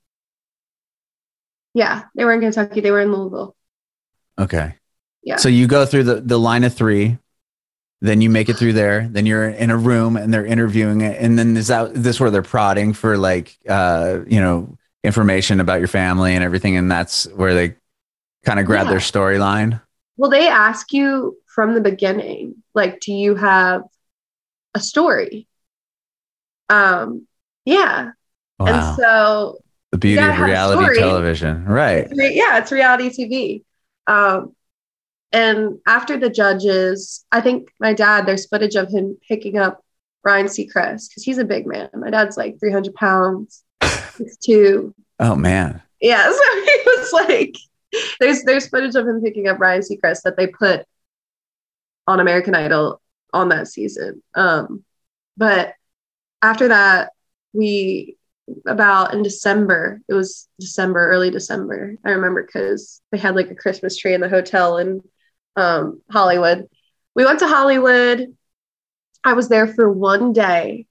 Yeah, 1.74 2.04
they 2.14 2.24
were 2.24 2.32
in 2.32 2.40
Kentucky. 2.40 2.80
They 2.80 2.90
were 2.90 3.00
in 3.00 3.12
Louisville. 3.12 3.54
Okay. 4.38 4.74
Yeah. 5.22 5.36
So 5.36 5.48
you 5.48 5.66
go 5.66 5.86
through 5.86 6.04
the, 6.04 6.20
the 6.20 6.38
line 6.38 6.64
of 6.64 6.74
three, 6.74 7.18
then 8.00 8.20
you 8.20 8.30
make 8.30 8.48
it 8.48 8.56
through 8.56 8.72
there, 8.72 9.06
then 9.10 9.26
you're 9.26 9.48
in 9.48 9.70
a 9.70 9.76
room 9.76 10.16
and 10.16 10.32
they're 10.32 10.46
interviewing 10.46 11.02
it. 11.02 11.20
And 11.20 11.38
then 11.38 11.56
is 11.56 11.66
that 11.68 11.92
is 11.92 12.02
this 12.02 12.18
where 12.20 12.30
they're 12.30 12.42
prodding 12.42 12.92
for 12.92 13.18
like 13.18 13.58
uh, 13.68 14.20
you 14.26 14.40
know, 14.40 14.76
information 15.02 15.60
about 15.60 15.78
your 15.78 15.88
family 15.88 16.34
and 16.34 16.44
everything, 16.44 16.76
and 16.76 16.90
that's 16.90 17.24
where 17.28 17.54
they 17.54 17.76
kind 18.44 18.60
of 18.60 18.66
grab 18.66 18.86
Yeah. 18.86 18.90
their 18.90 19.00
storyline. 19.00 19.80
Well, 20.16 20.30
they 20.30 20.48
ask 20.48 20.92
you 20.92 21.36
from 21.46 21.74
the 21.74 21.80
beginning, 21.80 22.62
like, 22.74 23.00
do 23.00 23.12
you 23.12 23.34
have 23.34 23.82
a 24.74 24.80
story? 24.80 25.46
Um, 26.68 27.26
yeah. 27.64 28.10
Wow. 28.58 28.66
And 28.66 28.96
so, 28.96 29.58
the 29.92 29.98
beauty 29.98 30.22
of 30.22 30.38
reality 30.38 30.98
television. 31.00 31.64
Right. 31.64 32.06
yeah, 32.12 32.58
it's 32.58 32.70
reality 32.70 33.10
TV. 33.10 33.64
Um, 34.06 34.54
and 35.32 35.78
after 35.86 36.16
the 36.18 36.30
judges, 36.30 37.24
I 37.32 37.40
think 37.40 37.70
my 37.80 37.92
dad, 37.94 38.26
there's 38.26 38.46
footage 38.46 38.76
of 38.76 38.88
him 38.90 39.16
picking 39.26 39.56
up 39.58 39.82
Ryan 40.24 40.46
Seacrest 40.46 41.08
because 41.08 41.22
he's 41.24 41.38
a 41.38 41.44
big 41.44 41.66
man. 41.66 41.88
My 41.94 42.10
dad's 42.10 42.36
like 42.36 42.58
300 42.60 42.94
pounds, 42.94 43.64
6'2. 44.20 44.94
Oh 45.18 45.34
man. 45.34 45.82
Yeah, 46.00 46.24
so 46.30 46.62
he 46.62 46.78
was 46.86 47.12
like, 47.12 47.56
there's 48.20 48.42
there's 48.44 48.68
footage 48.68 48.94
of 48.94 49.06
him 49.06 49.20
picking 49.22 49.48
up 49.48 49.58
Ryan 49.58 49.82
Seacrest 49.82 50.22
that 50.22 50.36
they 50.36 50.46
put 50.46 50.86
on 52.06 52.20
American 52.20 52.54
Idol 52.54 53.00
on 53.32 53.50
that 53.50 53.68
season. 53.68 54.22
Um, 54.34 54.84
but 55.36 55.74
after 56.42 56.68
that, 56.68 57.10
we 57.52 58.16
about 58.66 59.14
in 59.14 59.22
December, 59.22 60.00
it 60.08 60.14
was 60.14 60.48
December, 60.58 61.08
early 61.08 61.30
December. 61.30 61.94
I 62.04 62.10
remember 62.10 62.42
because 62.44 63.00
they 63.12 63.18
had 63.18 63.36
like 63.36 63.50
a 63.50 63.54
Christmas 63.54 63.96
tree 63.96 64.14
in 64.14 64.20
the 64.20 64.28
hotel 64.28 64.78
in 64.78 65.02
um, 65.56 66.02
Hollywood. 66.10 66.68
We 67.14 67.24
went 67.24 67.40
to 67.40 67.48
Hollywood. 67.48 68.36
I 69.24 69.34
was 69.34 69.48
there 69.48 69.66
for 69.66 69.90
one 69.90 70.32
day 70.32 70.86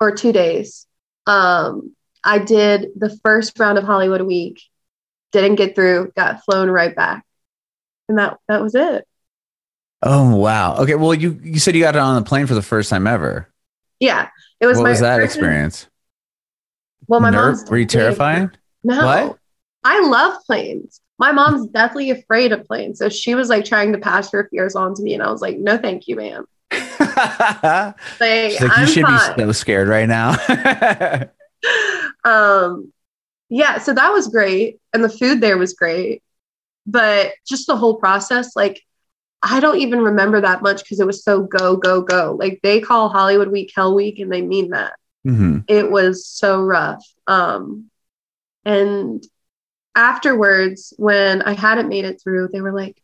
or 0.00 0.14
two 0.14 0.32
days. 0.32 0.86
Um, 1.26 1.95
I 2.26 2.38
did 2.38 2.88
the 2.96 3.16
first 3.24 3.58
round 3.58 3.78
of 3.78 3.84
Hollywood 3.84 4.22
Week, 4.22 4.60
didn't 5.32 5.54
get 5.54 5.74
through, 5.74 6.12
got 6.16 6.44
flown 6.44 6.68
right 6.70 6.94
back, 6.94 7.24
and 8.08 8.18
that 8.18 8.38
that 8.48 8.60
was 8.60 8.74
it. 8.74 9.06
Oh 10.02 10.36
wow. 10.36 10.76
Okay. 10.78 10.94
Well, 10.94 11.14
you 11.14 11.40
you 11.42 11.58
said 11.58 11.74
you 11.74 11.82
got 11.82 11.96
on 11.96 12.22
the 12.22 12.28
plane 12.28 12.46
for 12.46 12.54
the 12.54 12.62
first 12.62 12.90
time 12.90 13.06
ever. 13.06 13.50
Yeah, 14.00 14.28
it 14.60 14.66
was 14.66 14.76
my 14.76 14.82
what 14.82 14.90
was 14.90 15.00
that 15.00 15.22
experience? 15.22 15.88
Well, 17.08 17.20
my 17.20 17.30
Nerve- 17.30 17.56
mom's 17.56 17.70
Were 17.70 17.78
you 17.78 17.86
terrifying? 17.86 18.50
No, 18.84 19.04
What? 19.04 19.38
I 19.84 20.00
love 20.00 20.42
planes. 20.44 21.00
My 21.18 21.32
mom's 21.32 21.68
deathly 21.68 22.10
afraid 22.10 22.52
of 22.52 22.66
planes, 22.66 22.98
so 22.98 23.08
she 23.08 23.34
was 23.34 23.48
like 23.48 23.64
trying 23.64 23.92
to 23.92 23.98
pass 23.98 24.30
her 24.32 24.48
fears 24.50 24.76
on 24.76 24.94
to 24.94 25.02
me, 25.02 25.14
and 25.14 25.22
I 25.22 25.30
was 25.30 25.40
like, 25.40 25.56
"No, 25.56 25.78
thank 25.78 26.08
you, 26.08 26.16
ma'am. 26.16 26.44
Like, 28.20 28.60
like, 28.60 28.78
you 28.78 28.86
should 28.86 29.04
fine." 29.04 29.36
be 29.36 29.42
so 29.42 29.52
scared 29.52 29.88
right 29.88 30.08
now. 30.08 30.36
um 32.24 32.92
yeah 33.48 33.78
so 33.78 33.92
that 33.92 34.12
was 34.12 34.28
great 34.28 34.78
and 34.92 35.02
the 35.04 35.08
food 35.08 35.40
there 35.40 35.58
was 35.58 35.74
great 35.74 36.22
but 36.86 37.32
just 37.46 37.66
the 37.66 37.76
whole 37.76 37.94
process 37.96 38.56
like 38.56 38.82
i 39.42 39.60
don't 39.60 39.78
even 39.78 40.00
remember 40.00 40.40
that 40.40 40.62
much 40.62 40.82
because 40.82 41.00
it 41.00 41.06
was 41.06 41.22
so 41.22 41.42
go 41.42 41.76
go 41.76 42.00
go. 42.00 42.36
Like 42.38 42.60
they 42.62 42.80
call 42.80 43.08
hollywood 43.08 43.48
week 43.48 43.72
hell 43.74 43.94
week 43.94 44.18
and 44.18 44.32
they 44.32 44.42
mean 44.42 44.70
that. 44.70 44.94
Mhm. 45.26 45.64
it 45.68 45.90
was 45.90 46.26
so 46.26 46.60
rough 46.62 47.04
um 47.26 47.90
and 48.64 49.24
afterwards 49.94 50.92
when 50.98 51.42
i 51.42 51.52
hadn't 51.52 51.88
made 51.88 52.04
it 52.04 52.20
through 52.22 52.48
they 52.52 52.60
were 52.60 52.72
like 52.72 53.00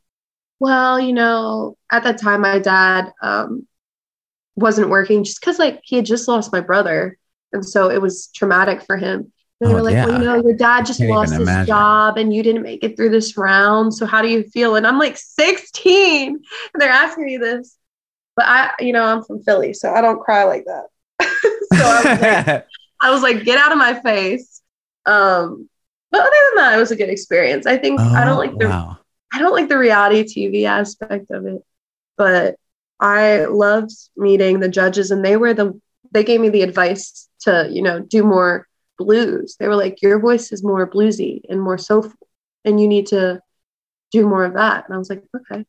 well 0.58 1.00
you 1.00 1.12
know 1.12 1.76
at 1.90 2.04
that 2.04 2.18
time 2.20 2.42
my 2.42 2.58
dad 2.58 3.12
um 3.22 3.66
wasn't 4.54 4.88
working 4.90 5.24
just 5.24 5.40
because 5.40 5.58
like 5.58 5.80
he 5.82 5.96
had 5.96 6.04
just 6.04 6.28
lost 6.28 6.52
my 6.52 6.60
brother 6.60 7.18
and 7.52 7.64
so 7.64 7.90
it 7.90 8.00
was 8.00 8.28
traumatic 8.34 8.82
for 8.82 8.96
him 8.96 9.32
and 9.60 9.70
they 9.70 9.74
Oh, 9.74 9.74
were 9.74 9.82
like 9.82 10.00
well 10.02 10.10
you 10.12 10.24
know 10.24 10.36
your 10.36 10.54
dad 10.56 10.86
just 10.86 11.00
lost 11.04 11.38
his 11.38 11.48
imagine. 11.48 11.66
job 11.66 12.18
and 12.18 12.34
you 12.34 12.42
didn't 12.42 12.62
make 12.62 12.82
it 12.84 12.96
through 12.96 13.10
this 13.10 13.36
round 13.36 13.94
so 13.94 14.06
how 14.06 14.22
do 14.22 14.28
you 14.28 14.44
feel 14.44 14.76
and 14.76 14.86
i'm 14.86 14.98
like 14.98 15.16
16 15.16 16.28
and 16.36 16.80
they're 16.80 16.90
asking 16.90 17.24
me 17.26 17.36
this 17.38 17.76
But 18.36 18.46
I, 18.48 18.70
you 18.80 18.92
know, 18.92 19.04
I'm 19.04 19.22
from 19.24 19.42
Philly, 19.42 19.74
so 19.74 19.92
I 19.92 20.00
don't 20.00 20.20
cry 20.20 20.44
like 20.44 20.64
that. 20.66 20.86
so 21.72 21.84
I 21.88 22.02
was, 22.02 22.12
like, 22.18 22.40
I 23.02 23.10
was 23.12 23.22
like, 23.22 23.44
get 23.44 23.58
out 23.58 23.72
of 23.72 23.78
my 23.78 23.94
face. 24.00 24.62
Um, 25.06 25.68
but 26.10 26.20
other 26.20 26.30
than 26.30 26.56
that, 26.56 26.74
it 26.76 26.80
was 26.80 26.90
a 26.92 26.96
good 26.96 27.10
experience. 27.10 27.66
I 27.66 27.76
think 27.78 28.06
I 28.14 28.24
don't 28.24 28.36
Oh, 28.36 28.38
like 28.38 28.58
the 28.58 28.68
wow. 28.68 28.98
I 29.32 29.38
don't 29.38 29.52
like 29.52 29.68
the 29.68 29.78
reality 29.78 30.24
TV 30.24 30.64
aspect 30.66 31.30
of 31.30 31.46
it, 31.46 31.62
but 32.16 32.56
I 33.00 33.46
loved 33.46 33.92
meeting 34.16 34.60
the 34.60 34.68
judges, 34.68 35.10
and 35.10 35.24
they 35.24 35.36
were 35.36 35.54
the 35.54 35.80
they 36.12 36.24
gave 36.24 36.40
me 36.40 36.48
the 36.48 36.62
advice 36.62 37.28
to 37.40 37.68
you 37.70 37.82
know 37.82 38.00
do 38.00 38.22
more 38.22 38.66
blues. 38.98 39.56
They 39.58 39.66
were 39.68 39.76
like, 39.76 40.00
your 40.02 40.20
voice 40.20 40.52
is 40.52 40.62
more 40.62 40.88
bluesy 40.88 41.42
and 41.48 41.60
more 41.60 41.78
soulful, 41.78 42.28
and 42.64 42.80
you 42.80 42.86
need 42.86 43.08
to 43.08 43.40
do 44.12 44.26
more 44.28 44.44
of 44.44 44.54
that. 44.54 44.84
And 44.86 44.94
I 44.94 44.98
was 44.98 45.10
like, 45.10 45.24
okay. 45.34 45.64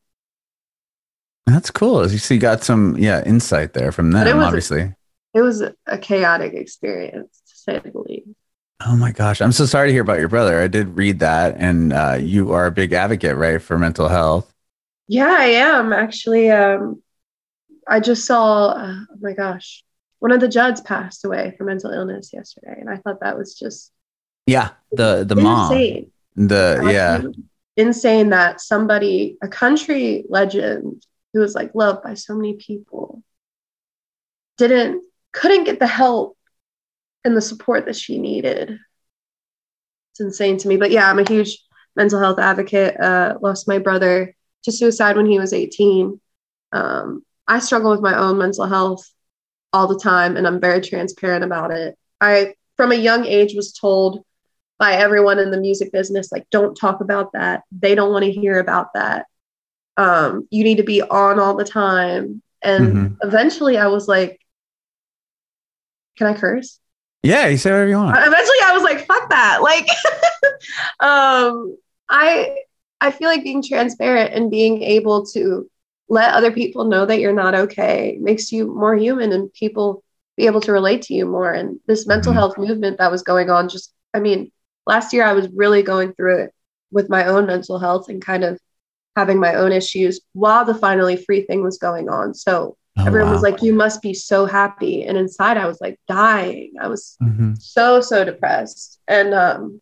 That's 1.46 1.70
cool. 1.70 2.00
As 2.00 2.12
you 2.12 2.18
see, 2.18 2.38
got 2.38 2.62
some 2.62 2.96
yeah 2.98 3.22
insight 3.24 3.72
there 3.74 3.92
from 3.92 4.10
it 4.10 4.12
them, 4.24 4.36
was 4.36 4.44
a- 4.44 4.46
obviously. 4.46 4.94
It 5.34 5.42
was 5.42 5.62
a 5.62 5.98
chaotic 5.98 6.54
experience 6.54 7.42
to 7.48 7.56
say 7.56 7.78
the 7.80 7.98
least. 7.98 8.28
Oh 8.86 8.96
my 8.96 9.10
gosh, 9.12 9.40
I'm 9.40 9.52
so 9.52 9.66
sorry 9.66 9.88
to 9.88 9.92
hear 9.92 10.02
about 10.02 10.18
your 10.20 10.28
brother. 10.28 10.60
I 10.60 10.68
did 10.68 10.96
read 10.96 11.18
that, 11.20 11.56
and 11.58 11.92
uh, 11.92 12.18
you 12.20 12.52
are 12.52 12.66
a 12.66 12.70
big 12.70 12.92
advocate, 12.92 13.36
right, 13.36 13.60
for 13.60 13.78
mental 13.78 14.08
health. 14.08 14.52
Yeah, 15.08 15.34
I 15.38 15.46
am 15.46 15.92
actually. 15.92 16.50
Um, 16.50 17.02
I 17.88 18.00
just 18.00 18.26
saw. 18.26 18.68
Uh, 18.68 18.96
oh 19.10 19.16
my 19.20 19.32
gosh, 19.32 19.84
one 20.24 20.32
of 20.32 20.40
the 20.40 20.48
Judds 20.48 20.80
passed 20.80 21.26
away 21.26 21.52
from 21.58 21.66
mental 21.66 21.90
illness 21.90 22.30
yesterday, 22.32 22.76
and 22.80 22.88
I 22.88 22.96
thought 22.96 23.20
that 23.20 23.36
was 23.36 23.58
just 23.58 23.92
Yeah, 24.46 24.70
the 24.90 25.22
the 25.28 25.36
mom, 25.36 25.74
insane. 25.74 26.12
the 26.34 26.90
yeah, 26.90 27.20
insane 27.76 28.30
that 28.30 28.62
somebody, 28.62 29.36
a 29.42 29.48
country 29.48 30.24
legend 30.30 31.04
who 31.34 31.40
was 31.40 31.54
like 31.54 31.74
loved 31.74 32.02
by 32.02 32.14
so 32.14 32.34
many 32.34 32.54
people, 32.54 33.22
didn't 34.56 35.04
couldn't 35.32 35.64
get 35.64 35.78
the 35.78 35.86
help 35.86 36.38
and 37.22 37.36
the 37.36 37.42
support 37.42 37.84
that 37.84 37.96
she 37.96 38.18
needed. 38.18 38.78
It's 40.12 40.20
insane 40.22 40.56
to 40.56 40.68
me. 40.68 40.78
But 40.78 40.90
yeah, 40.90 41.10
I'm 41.10 41.18
a 41.18 41.28
huge 41.28 41.58
mental 41.96 42.18
health 42.18 42.38
advocate. 42.38 42.98
Uh, 42.98 43.34
lost 43.42 43.68
my 43.68 43.78
brother 43.78 44.34
to 44.62 44.72
suicide 44.72 45.16
when 45.16 45.26
he 45.26 45.38
was 45.38 45.52
18. 45.52 46.18
Um, 46.72 47.26
I 47.46 47.58
struggle 47.58 47.90
with 47.90 48.00
my 48.00 48.16
own 48.16 48.38
mental 48.38 48.64
health 48.66 49.04
all 49.74 49.88
the 49.88 49.98
time, 49.98 50.36
and 50.36 50.46
I'm 50.46 50.60
very 50.60 50.80
transparent 50.80 51.42
about 51.44 51.72
it. 51.72 51.98
I, 52.20 52.54
from 52.76 52.92
a 52.92 52.94
young 52.94 53.26
age, 53.26 53.54
was 53.54 53.72
told 53.72 54.24
by 54.78 54.92
everyone 54.92 55.40
in 55.40 55.50
the 55.50 55.60
music 55.60 55.90
business, 55.92 56.30
like, 56.30 56.46
don't 56.50 56.76
talk 56.76 57.00
about 57.00 57.32
that. 57.32 57.64
They 57.72 57.94
don't 57.96 58.12
want 58.12 58.24
to 58.24 58.32
hear 58.32 58.60
about 58.60 58.94
that. 58.94 59.26
Um, 59.96 60.46
you 60.50 60.62
need 60.62 60.76
to 60.76 60.84
be 60.84 61.02
on 61.02 61.40
all 61.40 61.56
the 61.56 61.64
time. 61.64 62.40
And 62.62 62.86
Mhm. 62.86 63.16
eventually 63.22 63.76
I 63.76 63.88
was 63.88 64.06
like, 64.08 64.40
can 66.16 66.28
I 66.28 66.34
curse? 66.34 66.78
yeah. 67.24 67.46
You 67.48 67.56
say 67.56 67.70
whatever 67.70 67.88
you 67.88 67.96
want. 67.96 68.16
Eventually 68.16 68.58
I 68.64 68.72
was 68.72 68.82
like, 68.82 69.06
fuck 69.06 69.28
that. 69.30 69.62
Like, 69.62 69.88
um, 71.00 71.76
I, 72.08 72.58
I 73.00 73.10
feel 73.10 73.28
like 73.28 73.42
being 73.42 73.62
transparent 73.62 74.34
and 74.34 74.50
being 74.50 74.82
able 74.82 75.26
to 75.26 75.68
let 76.08 76.34
other 76.34 76.52
people 76.52 76.84
know 76.84 77.06
that 77.06 77.20
you're 77.20 77.32
not 77.32 77.54
okay 77.54 78.18
makes 78.20 78.52
you 78.52 78.66
more 78.74 78.94
human 78.96 79.32
and 79.32 79.52
people 79.52 80.02
be 80.36 80.46
able 80.46 80.60
to 80.62 80.72
relate 80.72 81.02
to 81.02 81.14
you 81.14 81.26
more. 81.26 81.52
And 81.52 81.78
this 81.86 82.06
mental 82.06 82.32
Mhm. 82.32 82.36
health 82.36 82.58
movement 82.58 82.98
that 82.98 83.10
was 83.10 83.22
going 83.22 83.50
on, 83.50 83.68
just, 83.68 83.92
I 84.12 84.20
mean, 84.20 84.50
last 84.86 85.12
year 85.12 85.24
I 85.24 85.32
was 85.32 85.48
really 85.54 85.82
going 85.82 86.12
through 86.14 86.44
it 86.44 86.54
with 86.90 87.08
my 87.08 87.26
own 87.26 87.46
mental 87.46 87.78
health 87.78 88.08
and 88.08 88.24
kind 88.24 88.44
of 88.44 88.60
having 89.16 89.38
my 89.40 89.54
own 89.54 89.72
issues 89.72 90.20
while 90.32 90.64
the 90.64 90.74
finally 90.74 91.16
free 91.16 91.42
thing 91.42 91.62
was 91.62 91.78
going 91.78 92.08
on. 92.08 92.34
So 92.34 92.76
Oh, 92.96 93.04
everyone 93.06 93.30
was 93.32 93.42
like, 93.42 93.62
you 93.62 93.72
must 93.74 94.02
be 94.02 94.14
so 94.14 94.46
happy. 94.46 95.04
And 95.04 95.16
inside 95.16 95.56
I 95.56 95.66
was 95.66 95.80
like 95.80 95.98
dying. 96.08 96.74
I 96.80 96.88
was 96.88 97.18
Mhm. 97.20 97.56
so 97.58 98.00
so 98.00 98.24
depressed 98.24 99.00
and 99.08 99.32
um 99.34 99.80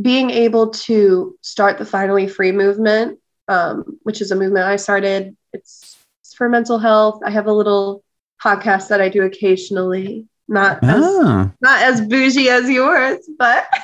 being 0.00 0.30
able 0.30 0.70
to 0.70 1.36
start 1.42 1.78
the 1.78 1.84
finally 1.84 2.26
free 2.26 2.52
movement 2.52 3.19
um 3.50 3.98
which 4.04 4.20
is 4.22 4.30
a 4.30 4.36
movement 4.36 4.64
i 4.64 4.76
started 4.76 5.36
it's, 5.52 5.96
it's 6.22 6.32
for 6.34 6.48
mental 6.48 6.78
health 6.78 7.20
i 7.26 7.30
have 7.30 7.46
a 7.46 7.52
little 7.52 8.02
podcast 8.42 8.88
that 8.88 9.00
i 9.00 9.08
do 9.08 9.22
occasionally 9.24 10.26
not 10.48 10.82
as 10.82 11.02
Oh. 11.04 11.50
not 11.60 11.82
as 11.82 12.00
bougie 12.00 12.48
as 12.48 12.68
yours 12.70 13.18
but 13.38 13.66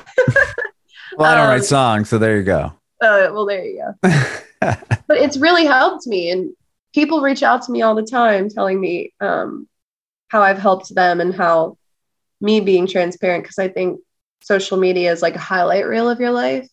Well, 1.17 1.31
I 1.31 1.35
don't 1.37 1.45
Um, 1.45 1.51
write 1.51 1.65
songs, 1.65 2.09
so 2.11 2.19
there 2.19 2.37
you 2.37 2.43
go. 2.43 2.73
uh, 3.01 3.29
well 3.33 3.47
there 3.47 3.65
you 3.65 3.85
go 4.03 4.11
but 5.09 5.17
it's 5.25 5.37
really 5.39 5.65
helped 5.65 6.07
me 6.07 6.31
and 6.31 6.51
people 6.95 7.21
reach 7.21 7.43
out 7.43 7.63
to 7.63 7.73
me 7.73 7.83
all 7.83 7.95
the 7.95 8.03
time 8.21 8.49
telling 8.49 8.81
me 8.81 9.13
um, 9.21 9.69
how 10.29 10.43
i've 10.43 10.59
helped 10.59 10.95
them 10.95 11.21
and 11.21 11.35
how 11.35 11.77
me 12.41 12.61
being 12.61 12.87
transparent 12.87 13.45
because 13.45 13.59
i 13.59 13.69
think 13.69 14.01
social 14.43 14.77
media 14.79 15.11
is 15.13 15.23
like 15.23 15.37
a 15.37 15.39
highlight 15.53 15.87
reel 15.87 16.09
of 16.11 16.21
your 16.21 16.31
life 16.33 16.69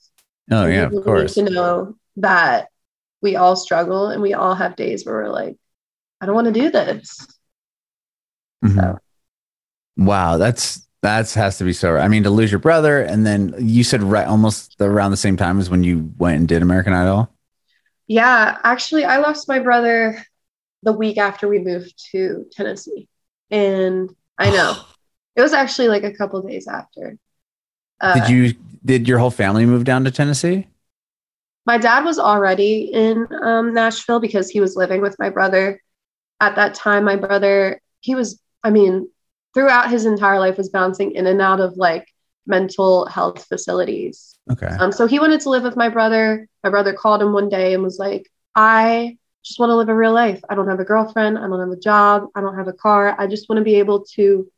oh 0.51 0.65
yeah, 0.65 0.83
of 0.91 1.03
course. 1.03 1.35
to 1.35 1.43
know 1.43 1.95
that 2.17 2.67
we 3.23 3.35
all 3.35 3.55
struggle 3.55 4.09
and 4.09 4.21
we 4.21 4.33
all 4.35 4.53
have 4.53 4.75
days 4.75 5.05
where 5.05 5.15
we're 5.15 5.29
like 5.29 5.57
i 6.21 6.25
don't 6.27 6.35
want 6.35 6.45
to 6.47 6.53
do 6.53 6.69
this 6.69 7.27
Mhm. 8.63 8.75
so 8.75 8.99
Wow, 9.97 10.37
that's 10.37 10.87
that's 11.03 11.35
has 11.35 11.57
to 11.59 11.63
be 11.65 11.73
so. 11.73 11.97
I 11.97 12.07
mean, 12.07 12.23
to 12.23 12.29
lose 12.31 12.49
your 12.51 12.59
brother, 12.59 13.01
and 13.01 13.25
then 13.25 13.53
you 13.59 13.83
said 13.83 14.01
right 14.01 14.25
almost 14.25 14.75
around 14.79 15.11
the 15.11 15.17
same 15.17 15.37
time 15.37 15.59
as 15.59 15.69
when 15.69 15.83
you 15.83 16.11
went 16.17 16.37
and 16.39 16.47
did 16.47 16.61
American 16.61 16.93
Idol. 16.93 17.29
yeah 18.07 18.57
actually 18.63 19.05
i 19.05 19.17
lost 19.17 19.47
my 19.47 19.59
brother 19.59 20.21
the 20.81 20.91
week 20.91 21.17
after 21.17 21.47
we 21.47 21.59
moved 21.59 21.93
to 22.11 22.45
tennessee 22.51 23.07
and 23.51 24.09
i 24.37 24.49
know 24.49 24.75
it 25.37 25.41
was 25.41 25.53
actually 25.53 25.87
like 25.87 26.03
a 26.03 26.11
couple 26.13 26.41
days 26.41 26.67
after 26.67 27.17
uh, 28.01 28.13
did 28.15 28.29
you 28.29 28.53
did 28.83 29.07
your 29.07 29.19
whole 29.19 29.31
family 29.31 29.65
move 29.65 29.85
down 29.85 30.03
to 30.03 30.11
Tennessee? 30.11 30.67
My 31.65 31.77
dad 31.77 32.03
was 32.03 32.19
already 32.19 32.91
in 32.93 33.27
um, 33.41 33.73
Nashville 33.73 34.19
because 34.19 34.49
he 34.49 34.59
was 34.59 34.75
living 34.75 35.01
with 35.01 35.15
my 35.19 35.29
brother 35.29 35.81
at 36.39 36.55
that 36.55 36.73
time. 36.73 37.05
My 37.05 37.15
brother, 37.15 37.81
he 38.01 38.15
was, 38.15 38.41
I 38.63 38.69
mean, 38.69 39.09
throughout 39.53 39.89
his 39.89 40.05
entire 40.05 40.39
life 40.39 40.57
was 40.57 40.69
bouncing 40.69 41.15
in 41.15 41.27
and 41.27 41.41
out 41.41 41.59
of 41.59 41.77
like 41.77 42.07
mental 42.45 43.05
health 43.05 43.45
facilities. 43.45 44.37
Okay. 44.51 44.67
Um, 44.67 44.91
so 44.91 45.07
he 45.07 45.19
wanted 45.19 45.39
to 45.41 45.49
live 45.49 45.63
with 45.63 45.77
my 45.77 45.89
brother. 45.89 46.47
My 46.63 46.69
brother 46.69 46.93
called 46.93 47.21
him 47.21 47.31
one 47.31 47.49
day 47.49 47.73
and 47.73 47.81
was 47.81 47.97
like, 47.97 48.29
I 48.55 49.17
just 49.43 49.59
want 49.59 49.69
to 49.69 49.75
live 49.75 49.89
a 49.89 49.95
real 49.95 50.13
life. 50.13 50.41
I 50.49 50.55
don't 50.55 50.67
have 50.67 50.79
a 50.79 50.85
girlfriend. 50.85 51.37
I 51.37 51.47
don't 51.47 51.59
have 51.59 51.69
a 51.69 51.79
job. 51.79 52.27
I 52.35 52.41
don't 52.41 52.57
have 52.57 52.67
a 52.67 52.73
car. 52.73 53.15
I 53.17 53.27
just 53.27 53.47
want 53.47 53.57
to 53.57 53.63
be 53.63 53.75
able 53.75 54.05
to, 54.15 54.49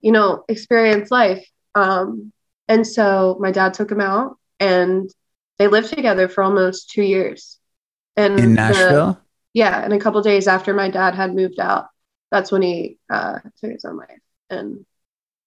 you 0.00 0.12
know, 0.12 0.44
experience 0.48 1.10
life. 1.10 1.46
Um, 1.74 2.32
and 2.68 2.86
so 2.86 3.36
my 3.40 3.50
dad 3.50 3.74
took 3.74 3.90
him 3.90 4.00
out 4.00 4.38
and 4.58 5.10
they 5.58 5.68
lived 5.68 5.88
together 5.88 6.28
for 6.28 6.42
almost 6.42 6.90
two 6.90 7.02
years. 7.02 7.58
And 8.16 8.38
In 8.38 8.54
the- 8.54 9.18
yeah. 9.54 9.82
And 9.82 9.92
a 9.92 9.98
couple 9.98 10.20
days 10.22 10.48
after 10.48 10.74
my 10.74 10.90
dad 10.90 11.14
had 11.14 11.34
moved 11.34 11.58
out, 11.60 11.86
that's 12.30 12.52
when 12.52 12.62
he 12.62 12.98
uh, 13.10 13.38
took 13.60 13.70
his 13.70 13.84
own 13.84 13.96
life. 13.96 14.20
And 14.50 14.84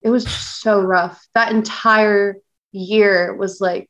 it 0.01 0.09
was 0.09 0.23
just 0.23 0.61
so 0.61 0.81
rough. 0.81 1.25
That 1.35 1.51
entire 1.51 2.37
year 2.71 3.35
was 3.35 3.59
like, 3.59 3.89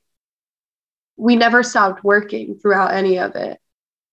we 1.17 1.35
never 1.35 1.63
stopped 1.63 2.03
working 2.03 2.55
throughout 2.57 2.93
any 2.93 3.19
of 3.19 3.35
it. 3.35 3.59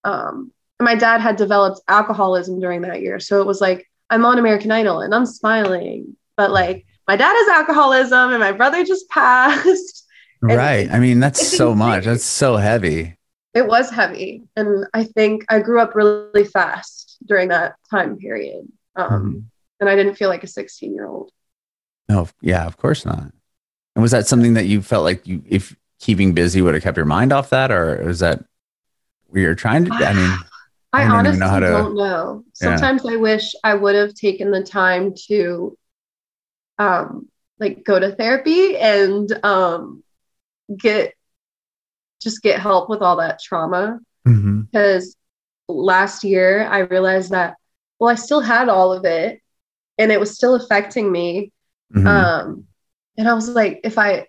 Um, 0.04 0.52
my 0.80 0.94
dad 0.94 1.20
had 1.20 1.36
developed 1.36 1.80
alcoholism 1.88 2.60
during 2.60 2.82
that 2.82 3.00
year. 3.00 3.18
So 3.20 3.40
it 3.40 3.46
was 3.46 3.60
like, 3.60 3.88
I'm 4.10 4.24
on 4.24 4.38
American 4.38 4.70
Idol 4.70 5.00
and 5.00 5.14
I'm 5.14 5.26
smiling, 5.26 6.16
but 6.36 6.50
like, 6.50 6.84
my 7.08 7.16
dad 7.16 7.32
has 7.34 7.48
alcoholism 7.48 8.30
and 8.30 8.40
my 8.40 8.52
brother 8.52 8.84
just 8.84 9.08
passed. 9.10 10.05
And 10.42 10.52
right. 10.56 10.90
I 10.90 10.98
mean, 10.98 11.20
that's 11.20 11.56
so 11.56 11.74
much. 11.74 12.04
That's 12.04 12.24
so 12.24 12.56
heavy. 12.56 13.16
It 13.54 13.66
was 13.66 13.90
heavy. 13.90 14.42
And 14.54 14.86
I 14.92 15.04
think 15.04 15.44
I 15.48 15.60
grew 15.60 15.80
up 15.80 15.94
really 15.94 16.44
fast 16.44 17.16
during 17.26 17.48
that 17.48 17.76
time 17.90 18.16
period. 18.18 18.66
Um, 18.96 19.10
Mhm. 19.10 19.44
And 19.80 19.88
I 19.90 19.96
didn't 19.96 20.14
feel 20.14 20.28
like 20.30 20.42
a 20.44 20.46
16 20.46 20.94
year 20.94 21.06
old. 21.06 21.30
No, 22.08 22.28
yeah, 22.40 22.66
of 22.66 22.76
course 22.76 23.04
not. 23.04 23.32
And 23.94 24.02
was 24.02 24.10
that 24.12 24.26
something 24.26 24.54
that 24.54 24.66
you 24.66 24.80
felt 24.82 25.04
like 25.04 25.26
you, 25.26 25.42
if 25.46 25.74
keeping 25.98 26.32
busy 26.34 26.62
would 26.62 26.74
have 26.74 26.82
kept 26.82 26.96
your 26.96 27.06
mind 27.06 27.32
off 27.32 27.50
that, 27.50 27.70
or 27.72 28.02
was 28.04 28.20
that 28.20 28.44
we 29.28 29.44
are 29.44 29.54
trying 29.54 29.86
to? 29.86 29.92
I 29.92 30.12
mean, 30.12 30.30
I 30.92 31.02
I, 31.02 31.08
honestly 31.08 31.40
know 31.40 31.60
to- 31.60 31.66
don't 31.66 31.94
know. 31.96 32.44
Yeah. 32.60 32.76
Sometimes 32.76 33.04
I 33.06 33.16
wish 33.16 33.54
I 33.64 33.74
would 33.74 33.94
have 33.94 34.14
taken 34.14 34.50
the 34.50 34.62
time 34.62 35.14
to 35.28 35.76
um 36.78 37.28
like 37.58 37.84
go 37.84 37.98
to 37.98 38.14
therapy 38.14 38.76
and 38.76 39.30
um 39.44 40.02
get 40.74 41.14
just 42.20 42.42
get 42.42 42.60
help 42.60 42.88
with 42.88 43.02
all 43.02 43.16
that 43.16 43.40
trauma 43.40 43.98
mhm. 44.26 44.66
because 44.70 45.16
last 45.68 46.24
year 46.24 46.66
I 46.66 46.80
realized 46.80 47.30
that 47.32 47.56
well 47.98 48.10
I 48.10 48.14
still 48.14 48.40
had 48.40 48.68
all 48.68 48.92
of 48.92 49.04
it 49.04 49.40
and 49.98 50.12
it 50.12 50.20
was 50.20 50.34
still 50.34 50.54
affecting 50.54 51.10
me 51.10 51.52
Mhm. 51.94 52.06
um 52.06 52.64
and 53.18 53.28
I 53.28 53.34
was 53.34 53.48
like 53.50 53.80
if 53.84 53.98
I 53.98 54.26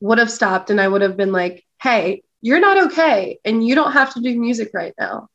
would 0.00 0.18
have 0.18 0.30
stopped 0.30 0.70
and 0.70 0.80
I 0.80 0.88
would 0.88 1.02
have 1.02 1.16
been 1.16 1.32
like 1.32 1.64
hey 1.82 2.22
you're 2.42 2.60
not 2.60 2.86
okay 2.86 3.38
and 3.44 3.66
you 3.66 3.74
don't 3.74 3.92
have 3.92 4.14
to 4.14 4.20
do 4.20 4.38
music 4.38 4.70
right 4.74 4.94
now 4.98 5.28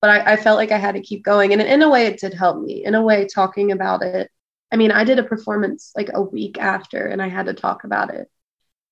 but 0.00 0.10
I, 0.10 0.34
I 0.34 0.36
felt 0.36 0.58
like 0.58 0.72
I 0.72 0.78
had 0.78 0.94
to 0.94 1.00
keep 1.02 1.24
going. 1.24 1.52
And 1.52 1.60
in 1.60 1.82
a 1.82 1.90
way, 1.90 2.06
it 2.06 2.20
did 2.20 2.32
help 2.34 2.62
me. 2.62 2.84
In 2.84 2.94
a 2.94 3.02
way, 3.02 3.26
talking 3.26 3.72
about 3.72 4.02
it. 4.02 4.30
I 4.72 4.76
mean, 4.76 4.92
I 4.92 5.04
did 5.04 5.18
a 5.18 5.24
performance 5.24 5.92
like 5.96 6.10
a 6.14 6.22
week 6.22 6.56
after, 6.58 7.06
and 7.06 7.20
I 7.20 7.28
had 7.28 7.46
to 7.46 7.54
talk 7.54 7.84
about 7.84 8.14
it. 8.14 8.30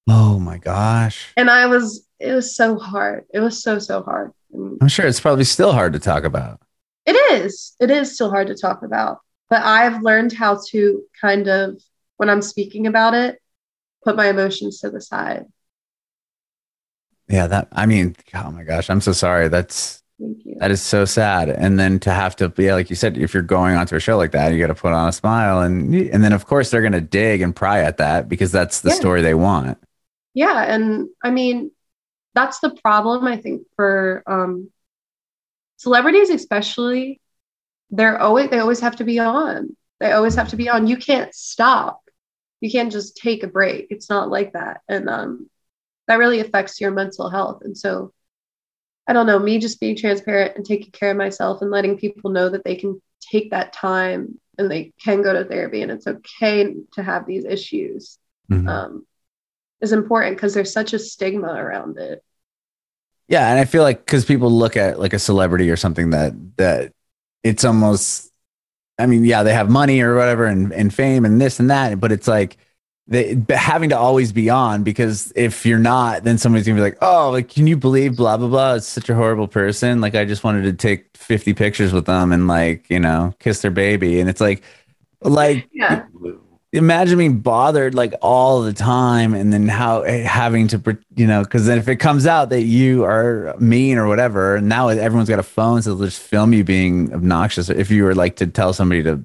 Oh 0.08 0.38
my 0.38 0.58
gosh. 0.58 1.32
And 1.36 1.50
I 1.50 1.66
was, 1.66 2.06
it 2.20 2.32
was 2.32 2.54
so 2.54 2.78
hard. 2.78 3.24
It 3.32 3.40
was 3.40 3.62
so, 3.62 3.78
so 3.78 4.02
hard. 4.02 4.32
I'm 4.54 4.88
sure 4.88 5.06
it's 5.06 5.20
probably 5.20 5.44
still 5.44 5.72
hard 5.72 5.92
to 5.94 5.98
talk 5.98 6.24
about. 6.24 6.60
it 7.04 7.12
is. 7.32 7.74
It 7.80 7.90
is 7.90 8.14
still 8.14 8.30
hard 8.30 8.46
to 8.48 8.54
talk 8.54 8.82
about. 8.82 9.18
But 9.50 9.62
I've 9.62 10.02
learned 10.02 10.32
how 10.32 10.60
to 10.70 11.02
kind 11.20 11.48
of, 11.48 11.80
when 12.16 12.30
I'm 12.30 12.42
speaking 12.42 12.86
about 12.86 13.14
it, 13.14 13.40
put 14.04 14.16
my 14.16 14.28
emotions 14.28 14.80
to 14.80 14.90
the 14.90 15.00
side. 15.00 15.46
Yeah, 17.28 17.48
that 17.48 17.68
I 17.72 17.86
mean, 17.86 18.14
oh 18.34 18.50
my 18.52 18.62
gosh, 18.62 18.88
I'm 18.88 19.00
so 19.00 19.12
sorry. 19.12 19.48
That's 19.48 20.02
Thank 20.18 20.44
you. 20.44 20.56
that 20.60 20.70
is 20.70 20.80
so 20.80 21.04
sad. 21.04 21.50
And 21.50 21.78
then 21.78 21.98
to 22.00 22.10
have 22.12 22.36
to, 22.36 22.52
yeah, 22.56 22.74
like 22.74 22.88
you 22.88 22.94
said, 22.96 23.18
if 23.18 23.34
you're 23.34 23.42
going 23.42 23.76
onto 23.76 23.96
a 23.96 24.00
show 24.00 24.16
like 24.16 24.30
that, 24.30 24.52
you 24.52 24.58
got 24.60 24.68
to 24.68 24.74
put 24.76 24.92
on 24.92 25.08
a 25.08 25.12
smile, 25.12 25.60
and 25.60 25.92
and 25.92 26.22
then 26.24 26.32
of 26.32 26.46
course 26.46 26.70
they're 26.70 26.82
gonna 26.82 27.00
dig 27.00 27.40
and 27.42 27.54
pry 27.54 27.80
at 27.80 27.96
that 27.98 28.28
because 28.28 28.52
that's 28.52 28.80
the 28.80 28.90
Yeah. 28.90 28.94
story 28.94 29.22
they 29.22 29.34
want. 29.34 29.76
Yeah 30.37 30.62
and 30.62 31.09
i 31.25 31.31
mean 31.33 31.72
that's 32.35 32.61
the 32.61 32.70
problem 32.70 33.27
i 33.27 33.37
think 33.37 33.66
for 33.77 34.22
um 34.29 34.70
celebrities 35.79 36.31
especially 36.31 37.20
they're 37.90 38.20
always 38.20 38.51
they 38.51 38.59
always 38.59 38.81
have 38.81 38.96
to 38.96 39.05
be 39.05 39.18
on. 39.18 39.77
They 40.01 40.12
always 40.12 40.35
have 40.35 40.49
to 40.51 40.57
be 40.57 40.68
on. 40.68 40.87
You 40.87 40.96
can't 40.96 41.35
stop. 41.35 42.03
You 42.61 42.70
can't 42.70 42.92
just 42.92 43.16
take 43.16 43.44
a 43.44 43.49
break. 43.49 43.87
It's 43.90 44.11
not 44.11 44.29
like 44.29 44.53
that. 44.55 44.81
And 44.88 45.09
um 45.09 45.49
that 46.09 46.16
really 46.16 46.40
affects 46.40 46.81
your 46.81 46.90
mental 46.90 47.31
health. 47.31 47.62
And 47.64 47.77
so 47.77 48.12
i 49.09 49.12
don't 49.12 49.27
know 49.27 49.38
me 49.38 49.59
just 49.61 49.81
being 49.81 49.96
transparent 49.96 50.57
and 50.57 50.66
taking 50.66 50.90
care 50.90 51.12
of 51.12 51.16
myself 51.16 51.62
and 51.62 51.70
letting 51.70 51.96
people 51.96 52.31
know 52.31 52.49
that 52.49 52.64
they 52.64 52.75
can 52.75 53.01
take 53.20 53.51
that 53.53 53.72
time 53.72 54.40
and 54.59 54.70
they 54.70 54.92
can 55.03 55.22
go 55.22 55.33
to 55.33 55.44
therapy 55.44 55.83
and 55.83 55.92
it's 55.92 56.09
okay 56.09 56.75
to 56.92 57.03
have 57.03 57.27
these 57.27 57.44
issues. 57.44 58.18
Mhm. 58.51 58.68
um, 58.68 59.07
is 59.80 59.92
important 59.92 60.36
because 60.36 60.54
there's 60.54 60.72
such 60.72 60.92
a 60.92 60.98
stigma 60.98 61.52
around 61.52 61.98
it. 61.98 62.22
Yeah, 63.28 63.50
and 63.50 63.58
I 63.58 63.64
feel 63.64 63.82
like 63.82 64.04
because 64.04 64.24
people 64.24 64.50
look 64.50 64.76
at 64.76 65.00
like 65.00 65.12
a 65.12 65.18
celebrity 65.18 65.70
or 65.70 65.76
something 65.76 66.10
that 66.10 66.32
that 66.56 66.92
it's 67.42 67.64
almost, 67.64 68.30
I 68.98 69.06
mean, 69.06 69.24
yeah, 69.24 69.42
they 69.42 69.52
have 69.52 69.68
money 69.70 70.00
or 70.00 70.14
whatever 70.16 70.46
and 70.46 70.72
and 70.72 70.94
fame 70.94 71.24
and 71.24 71.40
this 71.40 71.58
and 71.60 71.70
that, 71.70 71.98
but 72.00 72.12
it's 72.12 72.28
like 72.28 72.56
they 73.08 73.34
but 73.34 73.56
having 73.56 73.90
to 73.90 73.98
always 73.98 74.32
be 74.32 74.48
on 74.50 74.84
because 74.84 75.32
if 75.36 75.66
you're 75.66 75.78
not, 75.78 76.24
then 76.24 76.38
somebody's 76.38 76.66
gonna 76.66 76.76
be 76.78 76.82
like, 76.82 76.98
oh, 77.02 77.30
like 77.30 77.48
can 77.48 77.66
you 77.66 77.76
believe 77.76 78.16
blah 78.16 78.36
blah 78.36 78.48
blah? 78.48 78.74
It's 78.74 78.86
such 78.86 79.08
a 79.10 79.14
horrible 79.14 79.48
person. 79.48 80.00
Like 80.00 80.14
I 80.14 80.24
just 80.24 80.44
wanted 80.44 80.62
to 80.62 80.72
take 80.72 81.16
50 81.16 81.52
pictures 81.54 81.92
with 81.92 82.06
them 82.06 82.32
and 82.32 82.46
like 82.46 82.88
you 82.90 83.00
know 83.00 83.34
kiss 83.40 83.60
their 83.62 83.70
baby, 83.72 84.20
and 84.20 84.30
it's 84.30 84.40
like 84.40 84.62
like 85.22 85.68
Yeah. 85.72 86.06
Imagine 86.76 87.18
being 87.18 87.38
bothered 87.38 87.94
like 87.94 88.14
all 88.22 88.62
the 88.62 88.72
time 88.72 89.34
and 89.34 89.52
then 89.52 89.66
how 89.66 90.02
having 90.04 90.68
to 90.68 90.98
you 91.14 91.26
know 91.26 91.42
because 91.42 91.66
then 91.66 91.78
if 91.78 91.88
it 91.88 91.96
comes 91.96 92.26
out 92.26 92.50
that 92.50 92.62
you 92.62 93.04
are 93.04 93.54
mean 93.58 93.98
or 93.98 94.06
whatever 94.06 94.56
and 94.56 94.68
now 94.68 94.88
everyone's 94.88 95.28
got 95.28 95.38
a 95.38 95.42
phone 95.42 95.82
so 95.82 95.94
they'll 95.94 96.06
just 96.06 96.20
film 96.20 96.52
you 96.52 96.62
being 96.62 97.12
obnoxious 97.12 97.68
if 97.68 97.90
you 97.90 98.04
were 98.04 98.14
like 98.14 98.36
to 98.36 98.46
tell 98.46 98.72
somebody 98.72 99.02
to 99.02 99.22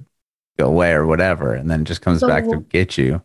go 0.58 0.66
away 0.66 0.92
or 0.92 1.06
whatever 1.06 1.54
and 1.54 1.70
then 1.70 1.82
it 1.82 1.84
just 1.84 2.00
comes 2.00 2.20
So- 2.20 2.28
back 2.28 2.44
to 2.48 2.60
get 2.60 2.98
you 2.98 3.22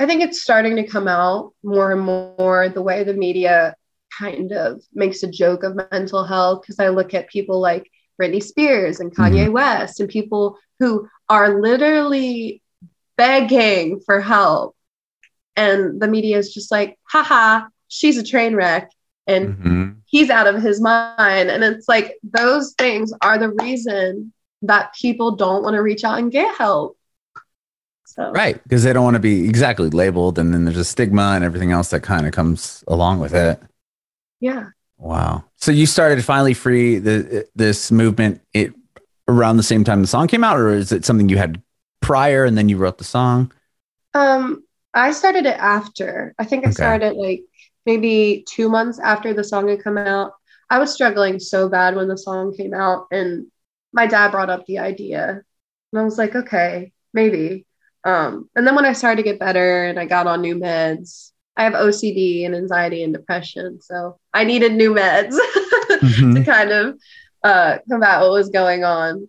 I 0.00 0.06
think 0.06 0.22
it's 0.22 0.40
starting 0.40 0.76
to 0.76 0.86
come 0.86 1.06
out 1.06 1.52
more 1.62 1.92
and 1.92 2.00
more 2.00 2.70
the 2.70 2.80
way 2.80 3.04
the 3.04 3.12
media 3.12 3.74
kind 4.18 4.50
of 4.50 4.82
makes 4.94 5.22
a 5.22 5.30
joke 5.30 5.62
of 5.62 5.78
mental 5.90 6.24
health. 6.24 6.62
Because 6.62 6.78
I 6.80 6.88
look 6.88 7.12
at 7.12 7.28
people 7.28 7.60
like 7.60 7.90
Britney 8.20 8.42
Spears 8.42 8.98
and 8.98 9.14
mm-hmm. 9.14 9.34
Kanye 9.34 9.52
West 9.52 10.00
and 10.00 10.08
people 10.08 10.58
who 10.78 11.06
are 11.28 11.60
literally 11.60 12.62
begging 13.20 14.00
for 14.00 14.18
help. 14.20 14.74
And 15.54 16.00
the 16.00 16.08
media 16.08 16.38
is 16.38 16.54
just 16.54 16.70
like, 16.70 16.98
haha, 17.12 17.66
she's 17.88 18.16
a 18.16 18.22
train 18.22 18.54
wreck. 18.54 18.90
And 19.26 19.56
Mhm. 19.58 19.96
he's 20.06 20.30
out 20.30 20.46
of 20.46 20.62
his 20.62 20.80
mind. 20.80 21.50
And 21.50 21.62
it's 21.62 21.86
like 21.86 22.16
those 22.22 22.72
things 22.78 23.12
are 23.20 23.36
the 23.38 23.50
reason 23.50 24.32
that 24.62 24.94
people 24.94 25.36
don't 25.36 25.62
want 25.62 25.74
to 25.74 25.82
reach 25.82 26.02
out 26.02 26.18
and 26.18 26.32
get 26.32 26.56
help. 26.56 26.96
So 28.06 28.32
right 28.32 28.60
because 28.64 28.82
they 28.82 28.92
don't 28.92 29.04
want 29.04 29.14
to 29.14 29.20
be 29.20 29.46
exactly 29.48 29.88
labeled 29.90 30.38
and 30.38 30.52
then 30.52 30.64
there's 30.64 30.76
a 30.76 30.84
stigma 30.84 31.32
and 31.36 31.44
everything 31.44 31.70
else 31.70 31.90
that 31.90 32.02
kind 32.02 32.26
of 32.26 32.32
comes 32.32 32.82
along 32.88 33.20
with 33.20 33.32
it 33.32 33.60
yeah. 34.40 34.70
wow 34.98 35.44
so 35.54 35.70
you 35.70 35.86
started 35.86 36.22
finally 36.24 36.52
free 36.52 36.98
the 36.98 37.46
this 37.54 37.92
movement 37.92 38.40
it 38.52 38.74
around 39.28 39.58
the 39.58 39.62
same 39.62 39.84
time 39.84 40.00
the 40.02 40.08
song 40.08 40.26
came 40.26 40.42
out 40.42 40.58
or 40.58 40.70
is 40.70 40.90
it 40.90 41.04
something 41.04 41.28
you 41.28 41.38
had 41.38 41.62
prior 42.10 42.44
and 42.44 42.56
then 42.58 42.68
you 42.68 42.76
wrote 42.76 42.98
the 42.98 43.04
song 43.04 43.52
Um, 44.14 44.64
I 44.94 45.12
started 45.12 45.46
it 45.46 45.56
after. 45.58 46.34
I 46.38 46.44
think 46.44 46.66
I 46.66 46.70
Okay. 46.70 46.70
started 46.70 47.14
like 47.14 47.42
maybe 47.86 48.44
two 48.48 48.68
months 48.68 48.98
after 48.98 49.32
the 49.34 49.44
song 49.44 49.68
had 49.68 49.82
come 49.82 49.98
out. 49.98 50.32
I 50.68 50.78
was 50.78 50.92
struggling 50.92 51.38
so 51.40 51.68
bad 51.68 51.96
when 51.96 52.08
the 52.08 52.18
song 52.18 52.54
came 52.56 52.74
out, 52.74 53.06
and 53.10 53.46
my 53.92 54.06
dad 54.06 54.30
brought 54.30 54.50
up 54.50 54.66
the 54.66 54.78
idea, 54.78 55.42
and 55.92 56.00
I 56.00 56.04
was 56.04 56.18
like, 56.18 56.34
okay, 56.34 56.92
maybe. 57.12 57.66
Um, 58.04 58.48
and 58.56 58.66
then 58.66 58.74
when 58.74 58.86
I 58.86 58.92
started 58.94 59.16
to 59.22 59.28
get 59.30 59.38
better 59.40 59.84
and 59.84 59.98
I 59.98 60.06
got 60.06 60.26
on 60.26 60.40
new 60.40 60.56
meds, 60.56 61.32
I 61.56 61.64
have 61.64 61.74
OCD 61.74 62.44
and 62.46 62.54
anxiety 62.54 63.02
and 63.02 63.12
depression, 63.12 63.80
so 63.80 64.18
I 64.32 64.44
needed 64.44 64.72
new 64.72 64.94
meds 64.94 65.36
Mhm. 66.02 66.34
to 66.34 66.44
kind 66.44 66.70
of 66.70 66.98
uh, 67.44 67.78
combat 67.88 68.20
what 68.22 68.30
was 68.32 68.50
going 68.50 68.84
on. 68.84 69.28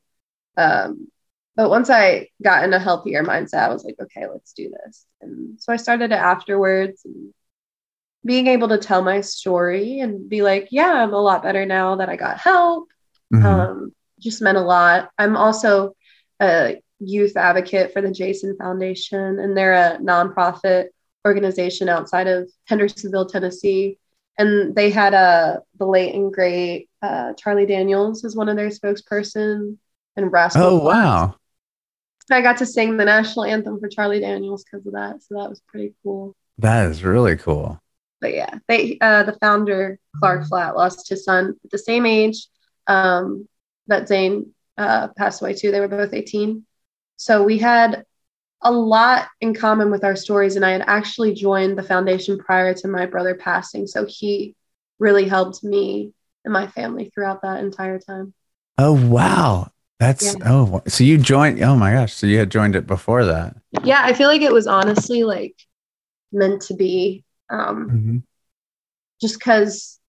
Um, 0.57 1.11
but 1.55 1.69
once 1.69 1.89
I 1.89 2.29
got 2.41 2.63
in 2.63 2.73
a 2.73 2.79
healthier 2.79 3.23
mindset, 3.23 3.63
I 3.63 3.69
was 3.69 3.83
like, 3.83 3.95
okay, 4.01 4.25
let's 4.27 4.53
do 4.53 4.71
this. 4.85 5.05
And 5.21 5.59
so 5.59 5.73
I 5.73 5.75
started 5.77 6.11
it 6.11 6.15
afterwards 6.15 7.01
and 7.05 7.33
being 8.25 8.47
able 8.47 8.69
to 8.69 8.77
tell 8.77 9.01
my 9.01 9.21
story 9.21 9.99
and 9.99 10.29
be 10.29 10.41
like, 10.43 10.67
yeah, 10.71 10.91
I'm 10.93 11.13
a 11.13 11.21
lot 11.21 11.43
better 11.43 11.65
now 11.65 11.95
that 11.97 12.09
I 12.09 12.15
got 12.15 12.37
help. 12.39 12.87
Mhm. 13.33 13.43
Um, 13.43 13.93
just 14.19 14.41
meant 14.41 14.57
a 14.57 14.61
lot. 14.61 15.09
I'm 15.17 15.35
also 15.35 15.95
a 16.39 16.81
youth 16.99 17.35
advocate 17.35 17.91
for 17.93 18.01
the 18.01 18.11
Jason 18.11 18.55
Foundation, 18.57 19.39
and 19.39 19.57
they're 19.57 19.73
a 19.73 19.97
nonprofit 19.97 20.89
organization 21.25 21.89
outside 21.89 22.27
of 22.27 22.49
Hendersonville, 22.67 23.25
Tennessee. 23.25 23.97
And 24.37 24.75
they 24.75 24.89
had 24.91 25.13
a 25.13 25.61
the 25.77 25.85
late 25.85 26.13
and 26.15 26.31
great 26.31 26.89
uh, 27.01 27.33
Charlie 27.33 27.65
Daniels 27.65 28.23
as 28.23 28.35
one 28.35 28.49
of 28.49 28.55
their 28.55 28.69
spokesperson, 28.69 29.77
and 30.15 30.31
Rascal. 30.31 30.63
oh 30.63 30.79
Flatts. 30.79 30.85
wow 30.85 31.35
I 32.33 32.41
got 32.41 32.57
to 32.57 32.65
sing 32.65 32.97
the 32.97 33.05
national 33.05 33.45
anthem 33.45 33.79
for 33.79 33.87
Charlie 33.89 34.19
Daniels 34.19 34.63
because 34.63 34.85
of 34.85 34.93
that, 34.93 35.21
so 35.23 35.35
that 35.35 35.49
was 35.49 35.61
pretty 35.67 35.93
cool. 36.03 36.35
that 36.59 36.87
is 36.87 37.03
really 37.03 37.37
cool 37.37 37.79
But 38.19 38.33
yeah, 38.33 38.55
they 38.67 38.97
uh, 39.01 39.23
the 39.23 39.33
founder 39.41 39.99
Clark 40.19 40.47
Flatt 40.47 40.75
lost 40.75 41.09
his 41.09 41.23
son 41.25 41.55
at 41.63 41.71
the 41.71 41.77
same 41.77 42.05
age 42.05 42.47
um, 42.87 43.47
that 43.87 44.07
Zane 44.07 44.53
uh, 44.77 45.09
passed 45.17 45.41
away 45.41 45.53
too. 45.53 45.71
They 45.71 45.79
were 45.79 45.87
both 45.87 46.13
18, 46.13 46.65
so 47.17 47.43
we 47.43 47.57
had 47.57 48.05
a 48.61 48.71
lot 48.71 49.27
in 49.41 49.53
common 49.55 49.89
with 49.91 50.03
our 50.03 50.15
stories. 50.15 50.55
And 50.55 50.65
I 50.65 50.71
had 50.71 50.83
actually 50.85 51.33
joined 51.33 51.77
the 51.77 51.83
foundation 51.83 52.37
prior 52.37 52.73
to 52.75 52.87
my 52.87 53.05
brother 53.07 53.35
passing, 53.35 53.87
so 53.87 54.05
he 54.07 54.55
really 54.99 55.27
helped 55.27 55.63
me 55.63 56.13
and 56.45 56.53
my 56.53 56.67
family 56.67 57.09
throughout 57.13 57.41
that 57.41 57.63
entire 57.63 57.99
time. 57.99 58.33
Oh 58.77 58.93
wow. 58.93 59.71
That's 60.01 60.33
Yeah. 60.33 60.51
oh 60.51 60.81
so 60.87 61.03
you 61.03 61.19
joined 61.19 61.61
oh 61.61 61.75
my 61.75 61.93
gosh. 61.93 62.13
So 62.15 62.25
you 62.25 62.39
had 62.39 62.49
joined 62.49 62.75
it 62.75 62.87
before 62.87 63.23
that. 63.25 63.55
Yeah, 63.83 64.01
I 64.03 64.13
feel 64.13 64.27
like 64.29 64.41
it 64.41 64.51
was 64.51 64.65
honestly 64.65 65.23
like 65.23 65.55
meant 66.31 66.63
to 66.63 66.73
be. 66.73 67.23
Um, 67.51 68.23
just 69.21 69.37
because 69.37 69.99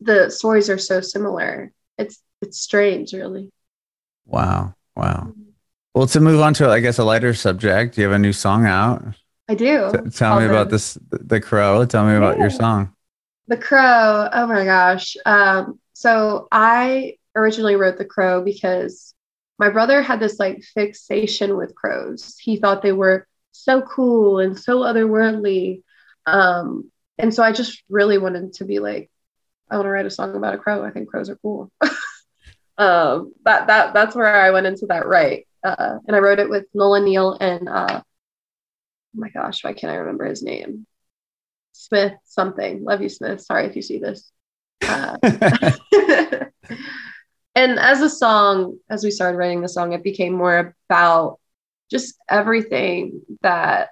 the 0.00 0.30
stories 0.30 0.70
are 0.70 0.78
so 0.78 1.02
similar. 1.02 1.70
It's 1.98 2.22
it's 2.40 2.58
strange, 2.58 3.12
really. 3.12 3.50
Wow. 4.24 4.74
Wow. 4.96 5.34
Well 5.94 6.06
to 6.06 6.20
move 6.20 6.40
on 6.40 6.54
to 6.54 6.70
I 6.70 6.80
guess 6.80 6.98
a 6.98 7.04
lighter 7.04 7.34
subject, 7.34 7.98
you 7.98 8.04
have 8.04 8.14
a 8.14 8.18
new 8.18 8.32
song 8.32 8.64
out. 8.64 9.04
I 9.50 9.54
do. 9.54 9.92
T- 9.92 10.10
tell 10.12 10.40
me 10.40 10.46
about 10.46 10.70
this 10.70 10.96
the 11.10 11.42
crow. 11.42 11.84
Tell 11.84 12.06
me 12.06 12.16
about 12.16 12.38
your 12.38 12.48
song. 12.48 12.94
The 13.48 13.58
Crow. 13.58 14.30
Oh 14.32 14.46
my 14.46 14.64
gosh. 14.64 15.14
Um, 15.26 15.78
so 15.92 16.48
I 16.50 17.16
originally 17.36 17.76
wrote 17.76 17.98
The 17.98 18.04
Crow 18.06 18.42
because 18.42 19.12
my 19.58 19.70
brother 19.70 20.02
had 20.02 20.20
this 20.20 20.38
like 20.38 20.62
fixation 20.62 21.56
with 21.56 21.74
crows. 21.74 22.36
He 22.38 22.56
thought 22.56 22.82
they 22.82 22.92
were 22.92 23.26
so 23.52 23.82
cool 23.82 24.38
and 24.38 24.58
so 24.58 24.80
otherworldly. 24.80 25.82
Um, 26.26 26.90
and 27.18 27.32
so 27.32 27.42
I 27.42 27.52
just 27.52 27.82
really 27.88 28.18
wanted 28.18 28.54
to 28.54 28.64
be 28.64 28.78
like, 28.78 29.10
I 29.70 29.76
want 29.76 29.86
to 29.86 29.90
write 29.90 30.06
a 30.06 30.10
song 30.10 30.36
about 30.36 30.54
a 30.54 30.58
crow. 30.58 30.84
I 30.84 30.90
think 30.90 31.08
crows 31.08 31.30
are 31.30 31.36
cool. 31.36 31.70
um, 32.78 33.32
that 33.44 33.66
that 33.66 33.94
that's 33.94 34.14
where 34.14 34.26
I 34.26 34.50
went 34.50 34.66
into 34.66 34.86
that 34.86 35.06
right. 35.06 35.46
Uh, 35.64 35.98
and 36.06 36.14
I 36.14 36.20
wrote 36.20 36.38
it 36.38 36.50
with 36.50 36.66
Nolan 36.74 37.04
Neal 37.04 37.36
and 37.40 37.68
uh, 37.68 38.00
oh 38.00 38.02
my 39.14 39.30
gosh, 39.30 39.64
why 39.64 39.72
can't 39.72 39.92
I 39.92 39.96
remember 39.96 40.26
his 40.26 40.42
name? 40.42 40.86
Smith 41.72 42.14
something. 42.24 42.84
Love 42.84 43.02
you, 43.02 43.08
Smith. 43.08 43.40
Sorry 43.40 43.66
if 43.66 43.74
you 43.74 43.82
see 43.82 43.98
this. 43.98 44.30
Uh, 44.82 45.16
and 47.56 47.78
as 47.78 48.02
a 48.02 48.10
song, 48.10 48.78
as 48.90 49.02
we 49.02 49.10
started 49.10 49.38
writing 49.38 49.62
the 49.62 49.68
song, 49.68 49.94
it 49.94 50.04
became 50.04 50.34
more 50.34 50.76
about 50.90 51.40
just 51.90 52.14
everything 52.28 53.22
that 53.40 53.88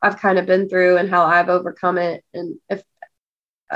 I've 0.00 0.18
kind 0.18 0.38
of 0.38 0.46
been 0.46 0.70
through 0.70 0.96
and 0.96 1.10
how 1.10 1.26
I've 1.26 1.50
overcome 1.50 1.98
it. 1.98 2.24
And 2.32 2.56
if 2.70 2.82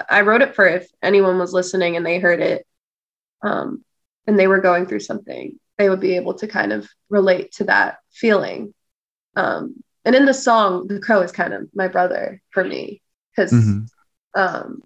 I 0.08 0.22
wrote 0.22 0.40
it 0.40 0.54
for 0.54 0.66
if 0.66 0.88
anyone 1.02 1.38
was 1.38 1.52
listening 1.52 1.96
and 1.96 2.06
they 2.06 2.18
heard 2.18 2.40
it, 2.40 2.66
um, 3.42 3.84
and 4.26 4.38
they 4.38 4.46
were 4.46 4.60
going 4.60 4.86
through 4.86 5.00
something, 5.00 5.60
they 5.76 5.90
would 5.90 6.00
be 6.00 6.16
able 6.16 6.34
to 6.34 6.48
kind 6.48 6.72
of 6.72 6.88
relate 7.10 7.52
to 7.52 7.64
that 7.64 7.98
feeling. 8.10 8.72
Um, 9.36 9.82
and 10.06 10.14
in 10.14 10.24
the 10.24 10.32
song, 10.32 10.86
the 10.86 11.00
crow 11.00 11.20
is 11.20 11.32
kind 11.32 11.52
of 11.52 11.68
my 11.74 11.88
brother 11.88 12.40
for 12.50 12.64
me 12.64 13.02
because, 13.30 13.52
mm-hmm. 13.52 13.84
um, 14.40 14.82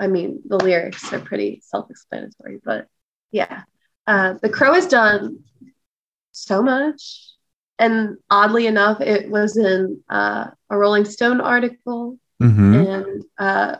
I 0.00 0.06
mean, 0.06 0.40
the 0.46 0.56
lyrics 0.56 1.12
are 1.12 1.20
pretty 1.20 1.60
self-explanatory, 1.62 2.60
but 2.64 2.88
yeah, 3.30 3.62
uh, 4.06 4.34
the 4.40 4.48
crow 4.48 4.72
has 4.72 4.86
done 4.86 5.40
so 6.32 6.62
much, 6.62 7.34
and 7.78 8.16
oddly 8.30 8.66
enough, 8.66 9.02
it 9.02 9.30
was 9.30 9.58
in 9.58 10.02
uh, 10.08 10.46
a 10.70 10.76
Rolling 10.76 11.04
Stone 11.04 11.42
article, 11.42 12.18
mm-hmm. 12.42 12.74
and 12.74 13.24
uh, 13.38 13.76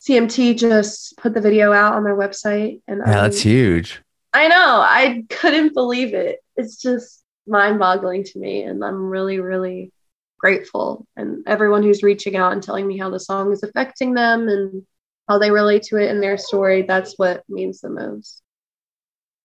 CMT 0.00 0.56
just 0.56 1.16
put 1.16 1.34
the 1.34 1.40
video 1.40 1.72
out 1.72 1.94
on 1.94 2.04
their 2.04 2.16
website, 2.16 2.80
and 2.86 3.02
yeah, 3.04 3.18
I, 3.18 3.22
that's 3.22 3.40
huge. 3.40 4.00
I 4.32 4.48
know. 4.48 4.80
I 4.80 5.24
couldn't 5.28 5.74
believe 5.74 6.14
it. 6.14 6.38
It's 6.56 6.76
just 6.80 7.24
mind-boggling 7.48 8.24
to 8.24 8.38
me, 8.38 8.62
and 8.62 8.84
I'm 8.84 9.10
really, 9.10 9.40
really 9.40 9.92
grateful. 10.38 11.06
And 11.16 11.42
everyone 11.46 11.82
who's 11.82 12.02
reaching 12.02 12.36
out 12.36 12.52
and 12.52 12.62
telling 12.62 12.86
me 12.86 12.98
how 12.98 13.10
the 13.10 13.20
song 13.20 13.52
is 13.52 13.62
affecting 13.62 14.14
them 14.14 14.48
and 14.48 14.86
how 15.28 15.38
they 15.38 15.50
relate 15.50 15.82
to 15.84 15.96
it 15.96 16.10
in 16.10 16.20
their 16.20 16.36
story, 16.36 16.82
that's 16.82 17.18
what 17.18 17.42
means 17.48 17.80
the 17.80 17.90
most. 17.90 18.42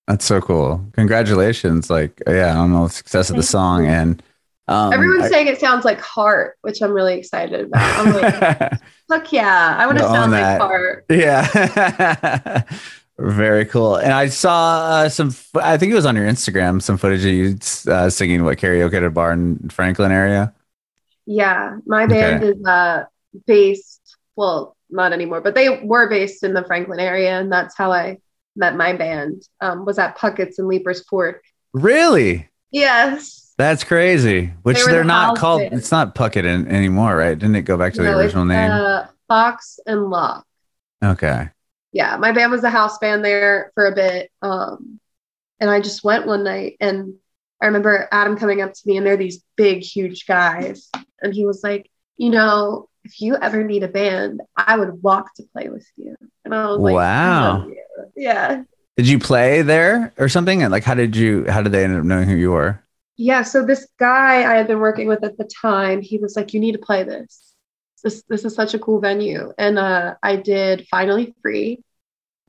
That's 0.07 0.25
so 0.25 0.39
cool. 0.39 0.85
Congratulations. 0.93 1.89
Like, 1.89 2.21
yeah, 2.25 2.57
on 2.57 2.71
the 2.71 2.87
success 2.87 3.29
of 3.29 3.35
the 3.35 3.43
song. 3.43 3.85
And 3.85 4.23
um, 4.69 4.93
everyone's 4.93 5.25
I, 5.25 5.29
saying 5.29 5.47
it 5.47 5.59
sounds 5.59 5.83
like 5.83 5.99
Heart, 5.99 6.57
which 6.61 6.81
I'm 6.81 6.91
really 6.91 7.17
excited 7.17 7.67
about. 7.67 8.07
I'm 8.07 8.13
like, 8.13 8.71
fuck 9.09 9.31
yeah, 9.33 9.75
I 9.77 9.85
want 9.85 9.97
to 9.97 10.05
sound 10.05 10.31
like 10.31 10.59
Heart. 10.61 11.05
Yeah. 11.09 12.63
Very 13.19 13.65
cool. 13.65 13.95
And 13.95 14.13
I 14.13 14.27
saw 14.27 14.77
uh, 14.85 15.09
some, 15.09 15.33
I 15.55 15.77
think 15.77 15.91
it 15.91 15.95
was 15.95 16.05
on 16.05 16.15
your 16.15 16.27
Instagram, 16.27 16.81
some 16.81 16.97
footage 16.97 17.25
of 17.25 17.31
you 17.31 17.57
uh, 17.91 18.09
singing 18.09 18.43
what 18.43 18.59
karaoke 18.59 18.93
at 18.93 19.03
a 19.03 19.09
bar 19.09 19.33
in 19.33 19.69
Franklin 19.69 20.11
area. 20.11 20.53
Yeah. 21.25 21.77
My 21.85 22.05
band 22.05 22.43
okay. 22.43 22.51
is 22.51 22.65
uh, 22.65 23.05
based, 23.45 24.17
well, 24.35 24.76
not 24.89 25.13
anymore, 25.13 25.41
but 25.41 25.55
they 25.55 25.81
were 25.83 26.09
based 26.09 26.43
in 26.43 26.53
the 26.53 26.63
Franklin 26.63 26.99
area. 26.99 27.39
And 27.39 27.51
that's 27.51 27.77
how 27.77 27.91
I 27.91 28.17
met 28.55 28.75
my 28.75 28.93
band, 28.93 29.43
um, 29.61 29.85
was 29.85 29.99
at 29.99 30.17
Puckett's 30.17 30.59
and 30.59 30.67
Leiper's 30.67 31.03
Fork. 31.05 31.43
Really? 31.73 32.49
Yes. 32.71 33.53
That's 33.57 33.83
crazy. 33.83 34.53
Which 34.63 34.77
they 34.83 34.91
are 34.91 34.99
the 34.99 35.03
not 35.03 35.37
called. 35.37 35.61
Band. 35.61 35.73
It's 35.73 35.91
not 35.91 36.15
Puckett 36.15 36.45
in, 36.45 36.67
anymore, 36.67 37.15
right? 37.15 37.37
Didn't 37.37 37.55
it 37.55 37.63
go 37.63 37.77
back 37.77 37.93
to 37.93 38.03
no, 38.03 38.11
the 38.11 38.17
original 38.19 38.45
name? 38.45 38.71
Uh, 38.71 39.07
Fox 39.27 39.79
and 39.85 40.09
Locke. 40.09 40.45
Okay. 41.03 41.49
Yeah, 41.91 42.17
my 42.17 42.31
band 42.31 42.51
was 42.51 42.63
a 42.63 42.69
house 42.69 42.97
band 42.99 43.25
there 43.25 43.71
for 43.73 43.87
a 43.87 43.95
bit, 43.95 44.29
um, 44.41 44.99
and 45.59 45.69
I 45.69 45.81
just 45.81 46.03
went 46.03 46.27
one 46.27 46.43
night, 46.43 46.77
and 46.79 47.15
I 47.61 47.67
remember 47.67 48.07
Adam 48.11 48.37
coming 48.37 48.61
up 48.61 48.73
to 48.73 48.81
me, 48.85 48.97
and 48.97 49.05
they're 49.05 49.17
these 49.17 49.43
big, 49.55 49.81
huge 49.81 50.27
guys, 50.27 50.91
and 51.21 51.33
he 51.33 51.45
was 51.45 51.63
like, 51.63 51.89
"You 52.17 52.29
know, 52.29 52.89
if 53.07 53.21
you 53.21 53.35
ever 53.37 53.63
need 53.63 53.83
a 53.83 53.87
band, 53.87 54.41
I 54.55 54.77
would 54.77 55.01
walk 55.01 55.33
to 55.35 55.43
play 55.53 55.69
with 55.69 55.87
you." 55.95 56.15
And 56.43 56.53
I 56.53 56.67
was 56.67 56.79
like, 56.79 56.93
"Wow." 56.93 57.67
Yeah. 58.15 58.63
Did 58.97 59.07
you 59.07 59.19
play 59.19 59.61
there 59.61 60.13
or 60.17 60.27
something? 60.27 60.63
And 60.63 60.71
like, 60.71 60.83
how 60.83 60.95
did 60.95 61.15
you? 61.15 61.45
How 61.49 61.61
did 61.61 61.71
they 61.71 61.83
end 61.83 61.97
up 61.97 62.03
knowing 62.03 62.27
who 62.27 62.35
you 62.35 62.51
were? 62.51 62.81
yeah, 63.17 63.41
so 63.41 63.65
this 63.65 63.87
guy 63.97 64.49
I 64.49 64.55
had 64.55 64.67
been 64.67 64.79
working 64.79 65.07
with 65.07 65.23
at 65.23 65.37
the 65.37 65.43
time, 65.43 66.01
he 66.01 66.19
was 66.19 66.35
like, 66.35 66.53
"You 66.53 66.59
need 66.59 66.73
to 66.73 66.79
play 66.79 67.03
this. 67.03 67.53
This 68.03 68.23
this 68.29 68.45
is 68.45 68.53
such 68.53 68.75
a 68.75 68.79
cool 68.79 68.99
venue." 69.01 69.51
And 69.57 69.79
uh, 69.79 70.15
I 70.21 70.35
did 70.35 70.87
"Finally 70.89 71.35
Free" 71.41 71.83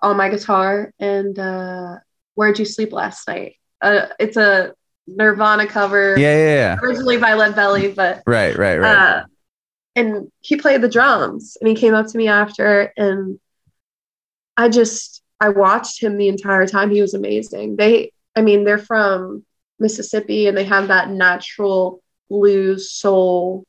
on 0.03 0.19
my 0.19 0.29
guitar 0.29 0.93
and 1.01 1.39
uh, 1.39 1.97
"Where'd 2.35 2.59
You 2.59 2.67
Sleep 2.67 2.93
Last 2.93 3.27
Night." 3.27 3.57
Uh, 3.81 4.09
it's 4.21 4.37
a 4.37 4.75
Nirvana 5.07 5.67
cover. 5.67 6.19
Yeah, 6.19 6.37
yeah, 6.37 6.55
yeah. 6.55 6.79
Originally 6.83 7.17
by 7.17 7.33
Lead 7.33 7.57
Belly, 7.57 7.91
but 7.91 8.23
right, 8.27 8.57
right, 8.57 8.77
right. 8.77 9.25
And 9.99 10.31
he 10.41 10.57
played 10.57 10.83
the 10.83 10.89
drums, 10.89 11.57
and 11.61 11.69
he 11.69 11.75
came 11.75 11.95
up 11.95 12.07
to 12.07 12.19
me 12.19 12.29
after, 12.29 12.93
and 12.97 13.39
I 14.57 14.69
just 14.69 15.23
I 15.41 15.51
watched 15.51 16.03
him 16.03 16.17
the 16.17 16.29
entire 16.29 16.67
time. 16.67 16.91
He 16.91 17.01
was 17.01 17.15
amazing. 17.15 17.77
They, 17.77 18.13
I 18.35 18.43
mean, 18.43 18.65
they're 18.65 18.79
from 18.79 19.45
Mississippi 19.79 20.47
and 20.47 20.57
they 20.57 20.65
have 20.65 20.89
that 20.89 21.11
natural 21.11 22.03
blues 22.29 22.91
soul 22.91 23.65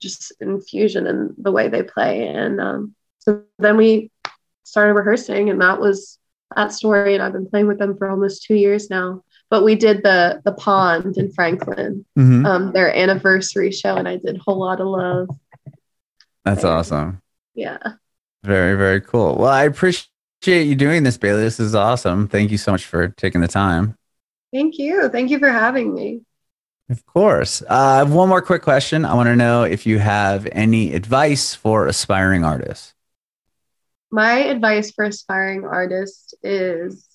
just 0.00 0.32
infusion 0.40 1.06
in 1.06 1.34
the 1.38 1.52
way 1.52 1.68
they 1.68 1.82
play. 1.82 2.26
And 2.28 2.60
um, 2.60 2.94
so 3.18 3.42
then 3.58 3.76
we 3.76 4.10
started 4.64 4.94
rehearsing, 4.94 5.50
and 5.50 5.60
that 5.60 5.80
was 5.80 6.18
that 6.56 6.72
story. 6.72 7.14
And 7.14 7.22
I've 7.22 7.32
been 7.32 7.48
playing 7.48 7.66
with 7.66 7.78
them 7.78 7.96
for 7.96 8.08
almost 8.08 8.44
two 8.44 8.54
years 8.54 8.90
now. 8.90 9.22
But 9.50 9.64
we 9.64 9.74
did 9.74 10.02
the 10.02 10.40
the 10.44 10.52
pond 10.52 11.18
in 11.18 11.32
Franklin, 11.32 12.04
mm-hmm. 12.18 12.46
um, 12.46 12.72
their 12.72 12.94
anniversary 12.94 13.72
show, 13.72 13.96
and 13.96 14.08
I 14.08 14.16
did 14.16 14.36
a 14.36 14.40
whole 14.40 14.58
lot 14.58 14.80
of 14.80 14.86
love. 14.86 15.28
That's 16.50 16.64
awesome. 16.64 17.22
Yeah. 17.54 17.78
Very 18.42 18.76
very 18.76 19.00
cool. 19.00 19.36
Well, 19.36 19.50
I 19.50 19.64
appreciate 19.64 20.08
you 20.42 20.74
doing 20.74 21.04
this, 21.04 21.16
Bailey. 21.16 21.42
This 21.42 21.60
is 21.60 21.76
awesome. 21.76 22.26
Thank 22.26 22.50
you 22.50 22.58
so 22.58 22.72
much 22.72 22.86
for 22.86 23.06
taking 23.06 23.40
the 23.40 23.46
time. 23.46 23.96
Thank 24.52 24.76
you. 24.76 25.08
Thank 25.10 25.30
you 25.30 25.38
for 25.38 25.50
having 25.50 25.94
me. 25.94 26.22
Of 26.88 27.06
course. 27.06 27.62
Uh, 27.62 27.66
I 27.70 27.96
have 27.98 28.12
one 28.12 28.28
more 28.28 28.42
quick 28.42 28.62
question. 28.62 29.04
I 29.04 29.14
want 29.14 29.28
to 29.28 29.36
know 29.36 29.62
if 29.62 29.86
you 29.86 30.00
have 30.00 30.48
any 30.50 30.92
advice 30.92 31.54
for 31.54 31.86
aspiring 31.86 32.42
artists. 32.42 32.94
My 34.10 34.38
advice 34.38 34.90
for 34.90 35.04
aspiring 35.04 35.64
artists 35.64 36.34
is 36.42 37.06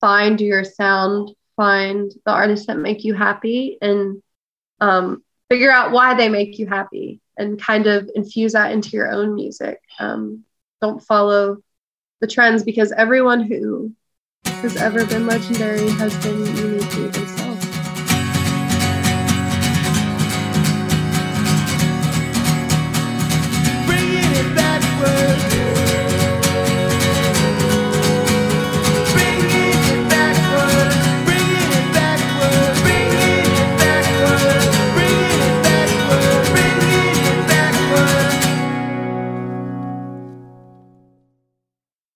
find 0.00 0.40
your 0.40 0.64
sound, 0.64 1.32
find 1.54 2.10
the 2.24 2.32
artists 2.32 2.66
that 2.68 2.78
make 2.78 3.04
you 3.04 3.12
happy, 3.12 3.76
and 3.82 4.22
um, 4.80 5.22
figure 5.50 5.70
out 5.70 5.92
why 5.92 6.14
they 6.14 6.30
make 6.30 6.58
you 6.58 6.66
happy 6.66 7.20
and 7.40 7.60
kind 7.60 7.86
of 7.86 8.10
infuse 8.14 8.52
that 8.52 8.72
into 8.72 8.90
your 8.90 9.10
own 9.10 9.34
music. 9.34 9.80
Um, 9.98 10.44
don't 10.80 11.02
follow 11.02 11.58
the 12.20 12.26
trends 12.26 12.62
because 12.62 12.92
everyone 12.92 13.42
who 13.42 13.92
has 14.44 14.76
ever 14.76 15.06
been 15.06 15.26
legendary 15.26 15.88
has 15.90 16.14
been 16.22 16.44
unique 16.56 16.79